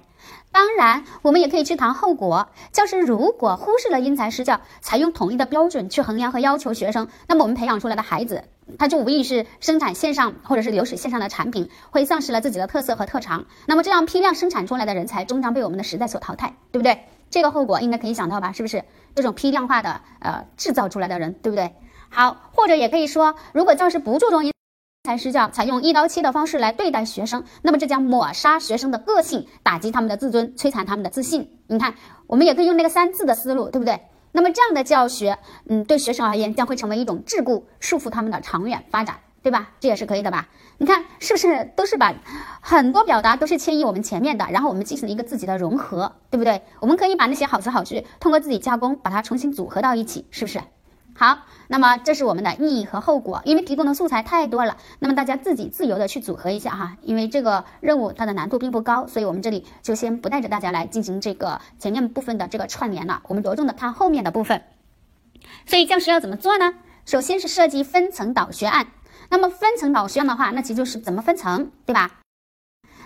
[0.52, 2.50] 当然，我们也可以去谈后果。
[2.72, 8.44] 教师如果忽视了因材施教，采用统一的标准去衡量和要求学生，那么我们培养出来的孩子。
[8.80, 17.04] 他就无疑是生产线上或者是流水线上的产品会丧失了自己的特色和特长，那么这样批量生产出来的人才终将被我们的时代所淘汰，对不对？
[17.30, 18.54] 这个后果应该可以想到吧？
[18.54, 21.74] 是不是这种批量化的呃制造出来的人，对不对？
[22.10, 24.53] 好，或者也可以说，如果教师不注重因
[25.06, 31.60] 材施教，采用一刀切的方式来对待学生，那么这将抹杀学生的个性，打击他们的自尊，摧残他们的自信。
[31.68, 31.94] 你看，
[32.26, 34.00] 我们也可以用那个三字的思路，对不对？
[34.32, 35.38] 那么这样的教学，
[35.68, 39.72] 嗯，对学生而言将会成为一种桎梏，束缚他们的长远发展，对吧？
[39.82, 40.48] 这也是可以的吧？
[40.78, 42.16] 你看是不是都是把
[42.62, 46.62] 很多表达都是迁移我们前面的，然后我们进行了一个自己的融合，对不对？
[46.80, 50.62] 我们可以把那些好词好句通过自己加工，把它重新组合到一起，是不是？
[51.16, 64.64] 好，那么这是我们的意义和后果，因为提供的素材太多了，那么大家自己自由的去组合一下哈，因为这个任务它的难度并不高，所以我们这里就先不带着大家来进行这个前面部分的这个串联了，我们着重的看后面的部分。
[65.66, 66.74] 所以教师要怎么做呢？
[67.06, 68.88] 首先是设计分层导学案，
[69.30, 72.20] 那么分层导学案的话，那其实就是怎么分层，对吧？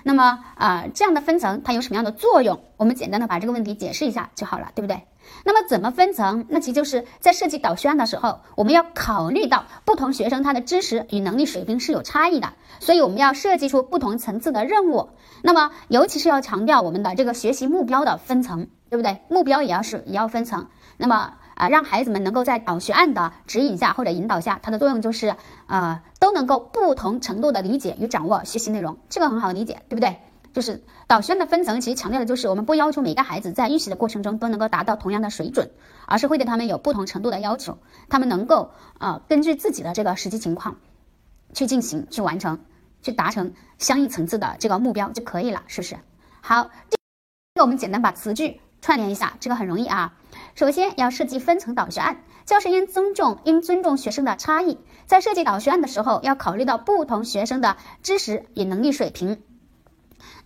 [0.03, 2.63] 那么呃，这样的分层它有什么样的作用？
[2.77, 5.01] 我们简单的把这个问题解释一下就好了，对不对？
[5.43, 6.45] 那么怎么分层？
[6.49, 15.09] 那其就是在设计导学案的时候，我们要考虑到不同学生他的知识与能力水平是有差异的，所以我们要设计出不同层次的任务。
[15.41, 19.21] 那么尤其是要强调我们的这个学习目标的分层，对不对？
[19.29, 20.67] 目标也要是也要分层。
[20.97, 25.35] 那么啊，让孩子们能够在导学案的指引下或者引导下，它的作用就是
[25.67, 30.17] 呃都能够不同程度的理解与掌握学习内容，这个很好理解，对不对？
[30.57, 35.69] 就是导学案的分层，其实强调的就是我们不要求每个孩子在预习的过程中都能够达到同样的水准，
[36.07, 37.77] 而是会对他们有不同程度的要求，
[38.09, 40.77] 他们能够啊根据自己的这个实际情况
[41.53, 42.59] 去进行、去完成、
[43.03, 45.95] 去达成相应层次的这个目标就可以了，是不是？
[46.41, 46.97] 好，这
[47.53, 50.15] 个我们简单把词句串联一下，这个很容易啊。
[50.55, 59.43] 首先要设计分层导学案，教师应尊重应尊重学生的差异，在设计导学案的时候要考虑到不同学生的知识与能力水平。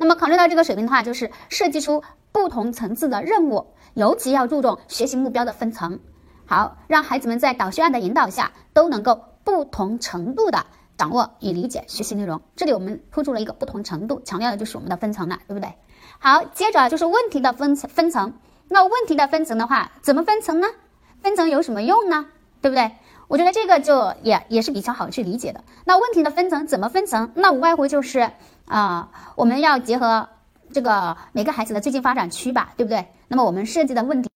[0.02, 6.00] 那么考虑到这个水平的话，就是设计出不同层次的任务，尤其要注重学习目标的分层。
[6.48, 10.66] 好，让孩子们在导学案的引导下，都能够不同程度的
[10.98, 12.42] 掌握与理解学习内容。
[12.56, 15.72] 这里我们突出了一个不同程度，强调的就是我们的分层了，对不对？
[16.18, 18.34] 好，接着就是问题的分层分层。
[18.70, 20.68] 那问题的分层的话，怎么分层呢？
[21.22, 22.26] 分层有什么用呢？
[22.60, 22.92] 对不对？
[23.28, 25.64] 我觉得这个就也也是比较好去理解的。
[25.86, 27.32] 那问题的分层怎么分层？
[27.36, 28.32] 那无外乎就是。
[28.72, 30.30] 啊，我们要结合
[30.72, 33.06] 这个每个孩子的最近发展区吧，对不对？
[33.28, 34.30] 那么我们设计的问题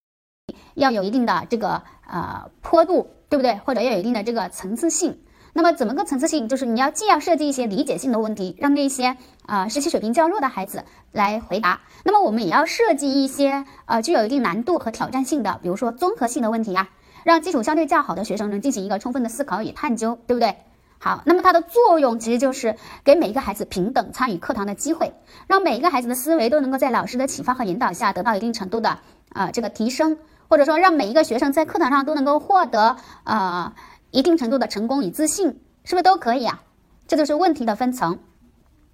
[0.74, 3.56] 要有一定的这个呃坡度，对不对？
[3.64, 5.22] 或者要有一定的这个层次性。
[5.54, 6.50] 那么怎么个层次性？
[6.50, 9.16] 就是你要既要设计一些理解性的问题，让那些
[9.46, 10.84] 啊学习水平较弱的孩子
[11.14, 11.80] 来回答。
[12.04, 16.90] 那么我们也要设计一些呃具有一定难度和挑战性的，比如说综合性的问题呀，
[17.24, 20.58] 让基础相对较好的学生能进行一个充分的思考与探究，对不对？
[20.98, 25.14] 好，那么它的作用其实就是给每一个孩子平等参与课堂的机会，
[25.48, 28.98] 让每一个孩子的思维都能够在老师的启发和引导下得到一定程度的
[29.34, 30.18] 呃这个提升，
[30.48, 33.74] 或者说让每一个学生在课堂上都能够获得呃
[34.12, 36.64] 一定程度的成功与自信，是不是都可以啊？
[37.08, 38.18] 这就是问题的分层。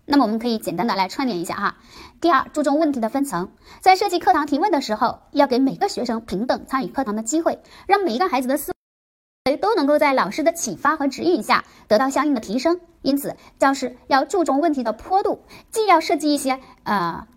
[0.05, 1.77] 那么我们可以简单的来串联一下哈。
[2.19, 8.73] 第二，注重问题的分层，在设计课堂提问的时候，要给每个学生平等参与课堂的机会，让每一个孩子的思
[9.59, 12.79] 都能够在老师的启发和指引下得到相应的提升。
[13.01, 17.27] 因此，教师要注重问题的坡度，既要设计一些呃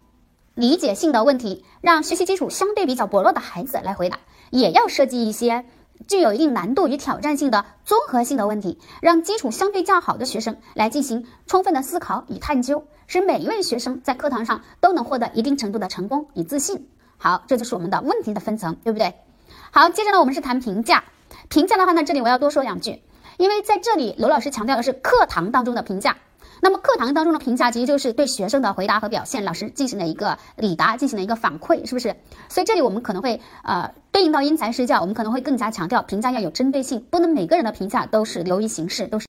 [0.54, 4.18] 理解性的问题，让学习基础相对比较薄弱的孩子来回答，
[4.50, 5.64] 也要设计一些。
[6.08, 16.88] 具有一定难度与挑战性的综合性的问题，让基础相对较好的学生来进行充分的思考与探究，使每一位学生在课堂上都能获得一定程度的成功与自信。
[17.16, 19.14] 好，这就是我们的问题的分层，对不对？
[19.70, 21.04] 好，接着呢，我们是谈评价。
[21.48, 23.02] 评价的话呢，这里我要多说两句，
[23.36, 26.16] 因为在这里，罗老师强调的是课堂当中的评价。
[26.60, 32.16] 那么课堂当中的评价，其实就是对学生的回答和表现，老师进行了一个礼答，进行了一个反馈，是不是？
[32.48, 39.26] 所以这里我们可能会呃对应到因材施教，我们可能会更加强调评价要有针对性，不能每个人的评价都是流于形式，都是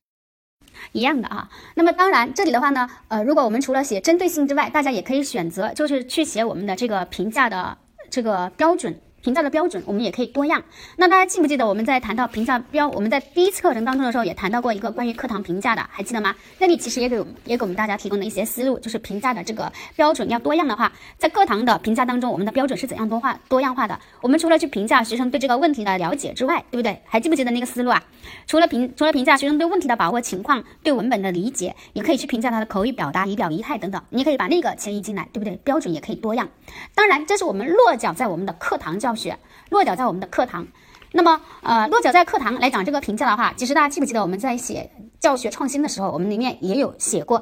[0.93, 1.49] 一样的啊。
[1.74, 7.78] 那么当然这里的话呢，呃，如果我们除了写针对性之外，大家也可以选择就是去写我们的这个评价的
[8.09, 8.97] 这个标准。
[9.26, 10.61] 评价的标准，我们也可以多样。
[10.97, 16.36] 那大家记不记得我们在谈到评价标，我们在第一次课程当中的时候也谈到过一个关于课堂评价的，还记得吗？
[16.59, 23.99] 那里其实也给我们也给我们大家提供了一些思路，就是评价的这个标准要多样的话，在课堂的评价当中，我们的标准是怎样多化多样化的？
[24.21, 27.01] 我们除了去评价学生对这个问题的了解之外，对不对？
[27.05, 28.03] 还记不记得那个思路啊？
[28.45, 33.99] 除了评除了评价学生对问题的把握情况、对文本的理解，也可以去评价他的口语表达、仪表仪态等等。
[34.11, 35.55] 你可以把那个迁移进来，对不对？
[35.63, 36.47] 标准也可以多样。
[36.93, 39.38] 当然，这是我们落脚在我们的课堂教学。
[39.70, 40.68] 落脚在我们的课堂，
[41.11, 47.39] 那么呃，落脚在课堂来讲这个评价的话，其实大家记不记得我们在写教学创新的时候，我们里面也有写过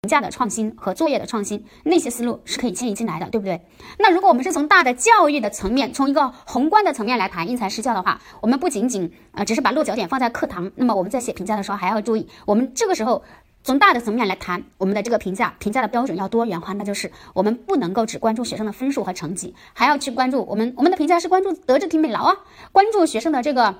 [0.00, 3.60] 评价的创新和作业的创新，那些思路是可以迁移进来的，对不对？
[3.98, 13.22] 那如果我们是从大的教育的层面，从一个宏观的层面来谈因材施教的话，我们不仅仅呃只是把落脚点放在课堂，那么我们在写评价的时候还要注意，我们这个时候。
[13.64, 22.36] 从大的层面来谈，我们的这个评价，评价的标准要多元化，那就是我们不能够只关注学生的分数和成绩，还要去关注我们我们的评价是关注德智体美劳啊，
[22.72, 23.74] 关注学生的这个。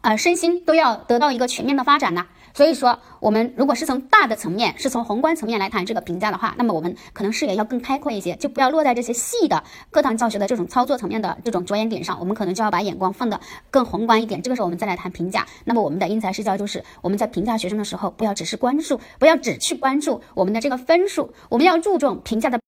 [0.00, 2.26] 呃，身心都要得到一个全面的发展呢。
[2.54, 12.16] 所以说，我们如果是从大的层面，是从宏观层面来谈这个评价的话，那么我们可能视野要更开阔一些，就不要落在这些细的课堂教学的这种操作层面的这种着眼点上。
[12.20, 13.40] 我们可能就要把眼光放得
[13.72, 14.40] 更宏观一点。
[14.40, 15.44] 这个时候我们再来谈评价。
[15.64, 22.60] 那么我们的因材施教就是我们在评价学生的时候，不要只是关注，不要只去关注我们的这个分数，我们要注重评价的。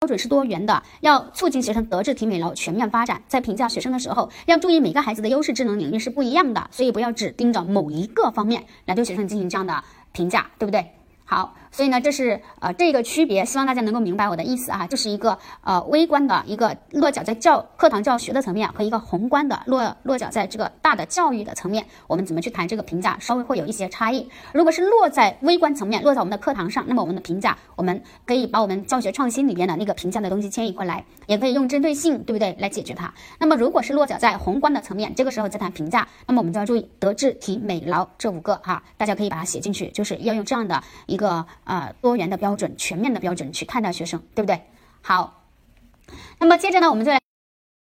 [0.00, 3.20] 标准是多元的，要促进学生德智体美劳全面发展。
[3.26, 9.82] 在评价学生的时候，要注意每个孩子的优势智能领域是不一样的，所以不要只盯着某一个方面来对学生进行这样的
[10.12, 10.92] 评价，对不对？
[11.24, 11.56] 好。
[11.70, 14.86] 所以呢，这是呃这个区别，希望大家能够明白我的意思啊。
[14.86, 24.28] 这是一个呃微观的一个落脚在教课堂教学的层面，和一个宏观的落落脚在这个大的教育的层面，我们怎么去谈这个评价，稍微会有一些差异。
[24.52, 33.12] 如果是落在微观层面，落在我们的课堂上，那么我们的评价，我们可以把我们教学创新里面的那个评价的东西迁移过来，也可以用针对性，对不对，来解决它。
[33.38, 42.38] 那么如果是落脚在宏观的层面，这个时候再谈评价，那么我们就要注意德智体美劳这五个哈，大家可以把它写进去，就是要用这样的一个呃多元的。
[42.38, 44.62] 标准全面的标准去看待学生，对不对？
[45.02, 45.42] 好，
[46.38, 47.18] 那么接着呢，我们就来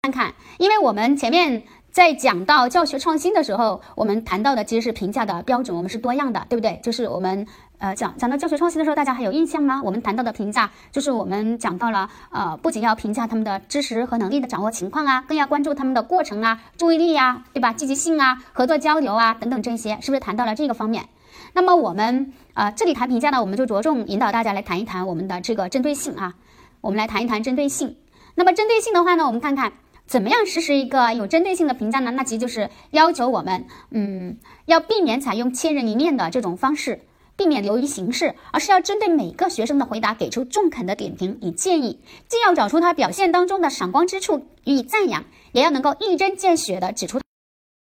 [0.02, 6.78] 看看，因为我们前面在讲到教学创新的时候，我们谈到的其实是评价的标准，我们是多样的，对不对？
[6.82, 7.46] 就是我们
[7.78, 9.80] 呃讲讲到教学创新的时候，大家还有印象吗？
[9.82, 17.72] 我们谈到的评价，就是我们讲到了呃，不仅要评价他们的知识和能力的掌握情况啊，更要关注他们的过程啊、注意力呀，对吧？
[17.72, 21.08] 积极性啊、合作交流啊等等这些，是不是谈到了这个方面？
[21.54, 26.34] 那么我们啊，这里谈评价呢，我们就着重引导大家来谈一谈我们的这个针对性啊。
[26.80, 27.96] 我们来谈一谈针对性。
[28.36, 29.72] 那么针对性的话呢，我们看看
[30.06, 32.12] 怎么样实施一个有针对性的评价呢？
[32.12, 37.00] 那其实就是要求我们，嗯，要避免采用千人一面的这种方式，
[37.34, 41.98] 避免流于形式，而是要针对每个学生的回答给出中肯的点评与建议，
[42.28, 47.23] 既要找出他表现当中的闪光之处予以赞扬，也要能够一针见血的指出。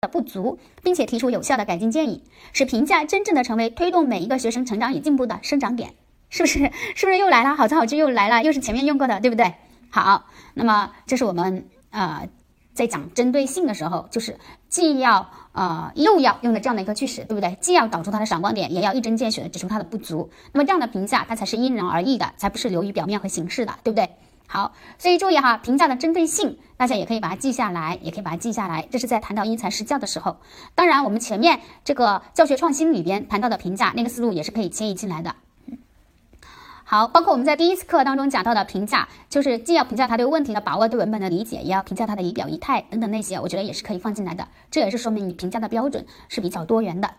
[0.00, 2.22] 的不足，并且提出有效的改进建议，
[2.52, 5.94] 使评价真正的成为推动每一个学生成长与进步的生长点，
[6.30, 6.70] 是不是？
[6.94, 7.56] 是不是又来了？
[7.56, 9.54] 好词好句又来了，又是前面用过的，对不对？
[9.90, 12.28] 好，那么这是我们呃
[12.74, 14.38] 在讲针对性的时候，就是
[14.68, 17.58] 既要呃又要用的这样的一个句式，对不对？
[17.60, 20.30] 既要找出它的闪光点，也要一针见血的指出它的不足。
[20.52, 24.10] 那么这样的评价，它才是因人而异的，才不是流于表面和形式的，对不对？
[24.50, 28.88] 好，所以注意哈，评价的针对性，大家也可以把它记下来，也可以把它记下来。
[28.90, 30.38] 这是在谈到因材施教的时候。
[30.74, 35.36] 当然，我们前面这个教学创新里边谈到的评价，那个思路也是可以迁移进来的。
[36.82, 44.48] 好，包括我们在第一次课当中讲到的评价，就是既要评价他对问题的把握、对文本的理解，也要评价他的仪表仪态等等那些，我觉得也是可以放进来的。
[44.70, 47.16] 这也是说明你评价的标准是比较多元的。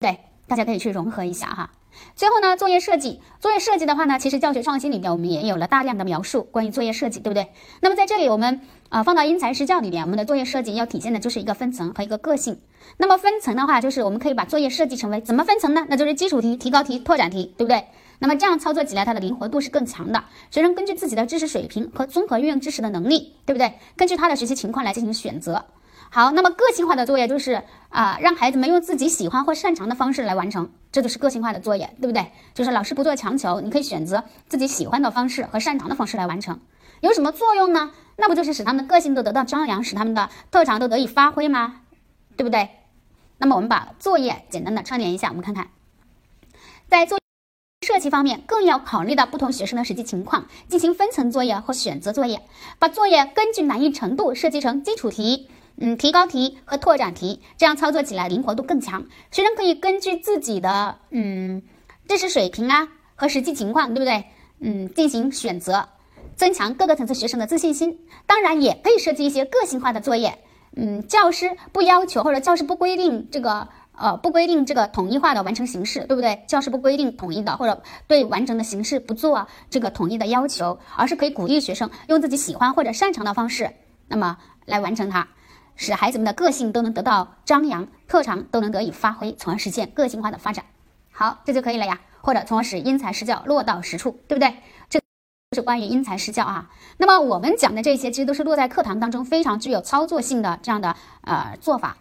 [0.00, 1.70] 对，大家可以去融合一下哈。
[2.18, 7.46] 最后呢，作业设计，作业设计的话呢，其实教学创新里面我们也有了大量的描述关于作业设计，对不对？
[7.80, 12.58] 那么在这里我们啊放到因材施教里面，我们的作业设计要体现的就是一个分层和一个个性。
[12.96, 15.86] 那么分层的话，就是我们可以把作业设计成为怎么分层呢？
[15.88, 17.84] 那就是基础题、提高题、拓展题，对不对？
[18.18, 20.24] 那么这样操作起来，它的灵活度是更强的。
[20.50, 23.74] 学生根据自己的知识水平和综合运用知识的能力，对不对？
[23.96, 25.66] 根据他的学习情况来进行选择。
[26.10, 32.32] 好，那么个性化的作业就是啊，让孩子们用自己喜欢或擅长的方式来完成，这就是个性化的作业，对不对？
[32.54, 36.60] 就是老师不做强求，你可以选择自己喜欢的方式和擅长的方式来完成。
[37.00, 37.92] 有什么作用呢？
[38.16, 41.82] 那不就是使他们的个性都得到张扬，使他们的特长都得以发挥吗？
[42.36, 42.70] 对不对？
[43.38, 45.68] 那么我们把作业简单的串联一下，我们看看，
[46.88, 47.18] 在作。
[47.86, 52.42] 设计方面更要考虑到不同学生的实际情况，进行分层作业或选择作业，
[52.78, 55.48] 把作业根据难易程度设计成基础题、
[55.80, 59.04] 嗯提高题和拓展题，这样操作起来灵活度更强。
[59.30, 61.62] 学生可以根据自己的嗯
[62.06, 64.24] 知识水平啊和实际情况，对不对？
[64.60, 65.88] 嗯，进行选择，
[66.36, 67.98] 增强各个层次学生的自信心。
[68.26, 70.38] 当然，也可以设计一些个性化的作业，
[70.76, 73.68] 嗯，教师不要求或者教师不规定这个。
[74.00, 76.44] 呃，不规定这个统一化的完成形式，对不对？
[76.46, 83.68] 教师不规定统一的，或者对完整的形式不做这个统一的要求，而是可以鼓励学生用自己喜欢或者擅长的方式，
[84.06, 85.26] 那么来完成它，
[85.78, 90.66] 使孩子们的个性都能得到张扬，特长都能得以发挥，从而实现个性化的发展。
[91.10, 91.98] 好，这就可以了呀。
[92.20, 94.52] 或者从而使因材施教落到实处，对不对？
[94.90, 95.00] 这
[95.54, 96.68] 是关于因材施教啊。
[96.98, 101.96] 那么我们讲的这些，其实都是落在课堂当中非常具有操作性的这样的呃做法。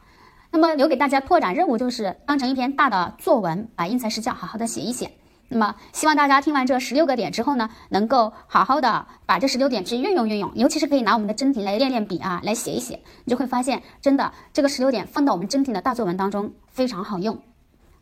[0.49, 5.11] 那么留给大家拓展任务就是当成一篇大的作文，把因材施教好好的写一写。
[5.49, 17.41] 那么希望大家听完这十六个点之后呢，能够好好的把这十六点去运用运用，尤其是可以拿我们的真题来练练笔啊，来写一写，你就会发现真的这个十六点放到我们真题的大作文当中非常好用。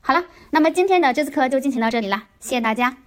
[0.01, 2.97] 好了，那么今天的这次课就进行到这里了，谢谢大家。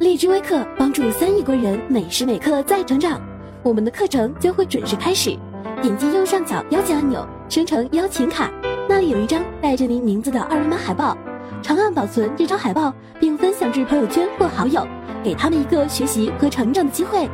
[0.00, 3.20] 荔枝微课帮助三亿国人每时每刻在成长。
[3.62, 5.36] 我们的课程将会准时开始，
[5.80, 8.50] 点击右上角邀请按钮，生成邀请卡，
[8.86, 11.16] 那里有一张带着您名字的二维码海报，
[11.62, 14.86] 长按保存这张海报，并分享至朋友圈或好友，
[15.24, 17.26] 给他们一个学习和成长的机会。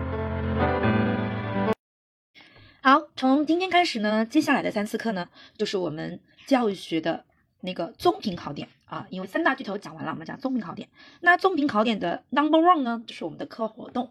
[2.82, 7.24] 好，从今天开始呢，接下来的三次课呢，就是我们教育学的。
[7.62, 10.88] 那个综评考点啊，因为三大巨头讲完了，我们讲综评考点。
[11.20, 14.10] 那综评考点的 number one 呢，就是我们的课外活动。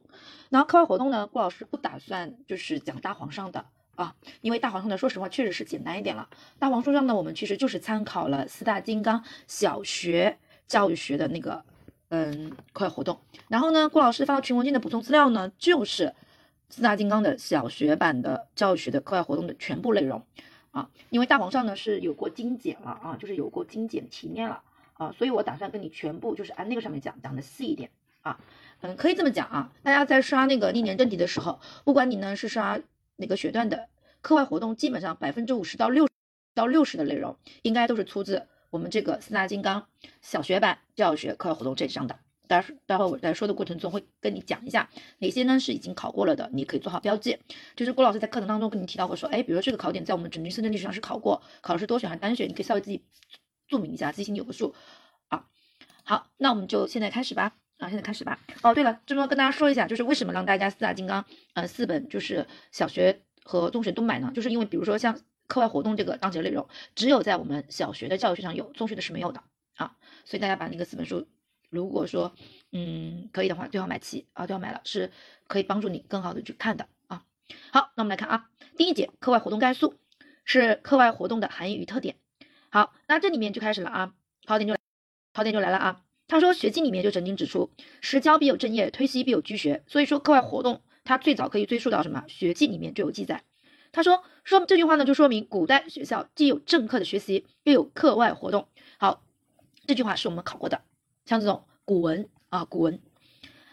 [0.52, 3.66] 然后课外活动呢，顾老师不打算就是讲大黄上的
[4.00, 6.30] 啊，因为大黄上的说实话确实是简单一点了。
[6.58, 10.38] 大黄书上呢，我们其实就是参考了四大金刚小学
[10.68, 11.66] 教育学的那个
[12.08, 13.20] 嗯课外活动。
[13.50, 16.16] 然后呢，郭老师发到群文件的补充资料呢，就是
[16.70, 20.24] 四大金刚的小学版的教育学的课外活动的全部内容。
[20.72, 24.62] 啊，因为大黄上呢是有过精简了啊，就是有过精简提炼了
[24.94, 27.90] 啊，所以我打算跟你全部就是按那个上面讲，讲的细一点
[28.22, 28.40] 啊，
[28.82, 32.80] 嗯，可以这么讲啊，大家在刷那个历年真题的时候，不管你呢是刷
[33.20, 33.90] 哪个学段的
[34.22, 36.08] 课外活动，基本上百分之五十到六
[36.56, 39.88] 到六十的内容，应该都是出自我们这个四大金刚
[40.22, 42.18] 小学版教学课外活动这上的。
[42.48, 44.90] 待待会我在说的过程中会跟你讲一下
[45.20, 47.38] 哪些呢是已经考过了的，你可以做好标记。
[47.76, 53.04] 就是郭老师在课程当中跟你提到过，说，哎，比如说这个考点在我们整句思政历史上是考过，考的是多选还是单选，你可以稍微自己
[53.68, 54.74] 注明一下，自己心里有个数
[55.28, 55.46] 啊。
[56.04, 57.56] 好，那我们就现在开始吧。
[57.80, 58.38] 啊，现在开始吧。
[58.62, 64.32] 哦，对了，这边跟大家说一下，就是为什么让大家四大金刚，呃，四本就是小学和中学都买呢？
[64.36, 65.18] 就是因为比如说像
[65.48, 69.42] 课外活动这个章节内容，只有在我们小学的教育学上有，中学的是没有的
[69.76, 69.96] 啊。
[70.26, 71.28] 所以大家把那个四本书。
[71.70, 72.34] 如果说，
[72.72, 75.12] 嗯，可以的话，最好买齐啊，最好买了，是
[75.48, 77.24] 可以帮助你更好的去看的啊。
[77.72, 79.94] 好，那我们来看啊，第一节课外活动概述
[80.44, 82.16] 是课外活动的含义与特点。
[82.72, 84.14] 好，那这里面就开始了啊，
[84.48, 84.80] 考点就来，
[85.32, 86.02] 考点就来了啊。
[86.30, 89.84] 他说学记里面就曾经指出，时教必有正业，推西必有居学。
[89.88, 92.24] 所以说课外活动它最早可以追溯到什么？
[92.28, 93.44] 学记里面就有记载。
[93.92, 98.68] 他说说这句话呢，就说明古代学校既有正课的学习，又有课外活动。
[99.00, 99.24] 好，
[99.88, 100.84] 这句话是我们考过的。
[101.26, 103.02] 像这种古文啊，古文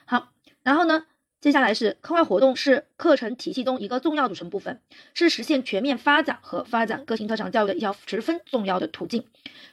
[0.06, 0.32] 好，
[0.62, 1.04] 然后呢，
[1.40, 4.80] 接下来是课外活动是课程体系中一个重要组成部分，
[5.14, 9.26] 是实现全面发展和发展个性特长教育的一条十分重要的途径。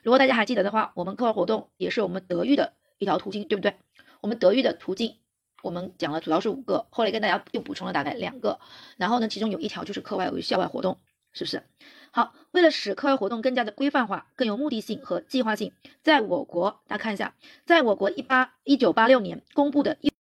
[0.04, 3.76] 如果大家还记得的话，我们课外活动也是我们德育的一条途径，对不对？
[4.22, 5.16] 我们德育的途径，
[5.62, 8.60] 我们讲了主要是五个，后来跟大家又补充了大概两个，
[8.98, 11.00] 然后呢，其中有一条就是课外与校外活动，
[11.32, 11.64] 是不是？
[12.12, 15.72] 好，为了使课外活动更加的规范化、更有目的性和计划性，
[16.04, 17.34] 在我国，大家看一下，
[17.66, 20.12] 在我国一八一九八六年公布的义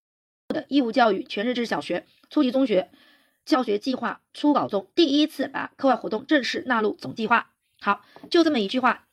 [0.54, 2.90] 的义务教育全日制小学、初级中学
[3.44, 7.52] 教学计划初稿中，第一次把课外活动正式纳入总计划。
[7.82, 9.08] 好，就这么一句话，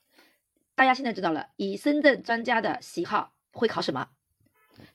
[0.76, 1.49] 大家现在知道了。
[1.57, 4.09] 以深圳专家的喜好，会考什么？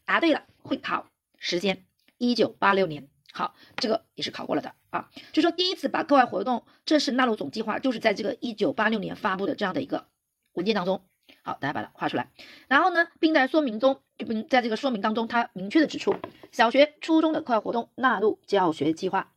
[0.05, 1.85] 答对了，会考时间，
[2.17, 3.09] 一九八六年。
[3.33, 5.09] 好，这个也是考过了的啊。
[5.33, 10.07] 就说第一次把课外活动正式纳入总计划，就是在这个一九八六年发布的这样的一个
[10.53, 11.03] 文件当中。
[11.43, 12.29] 好，大家把它画出来。
[12.67, 16.15] 然后呢，并在说明中，就并在这个说明当中，它明确的指出，
[16.51, 19.31] 小学、初中的课外活动纳入教学计划，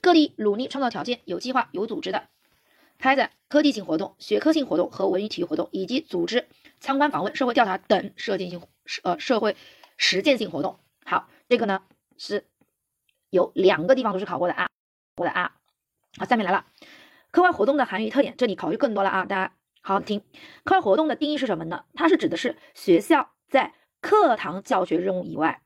[0.00, 2.28] 各地努力创造条件，有计划、有组织的
[2.98, 6.46] 开展科技性活动、学科性活动和文娱体育活动，以及组织
[6.80, 8.62] 参观访问、社会调查等社会性
[9.02, 9.56] 呃社会
[9.96, 10.78] 实践性活动。
[11.04, 11.82] 好，这个呢
[12.16, 12.46] 是。
[13.32, 14.68] 有两个地方都是考过的啊，
[15.14, 15.52] 过的啊，
[16.18, 16.66] 好，下面来了，
[17.30, 19.52] 课外活动的含义特点，这里考虑更多了啊，大家
[19.82, 20.22] 好好听。
[20.64, 21.84] 课外活动的定义是什么呢？
[21.94, 25.62] 它是指的是学校在课堂教学任务以外，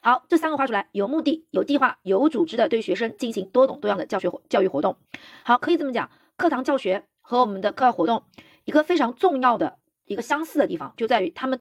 [0.00, 4.96] 好，这三个画出来，有目的、有计划、有组织的对学生进行多种多样的教学活教育活动。
[5.44, 8.24] 好，可以这么讲，课堂教学和我们的课外活动
[8.64, 11.52] 一个非常重要的一个相似的地方，就在于他们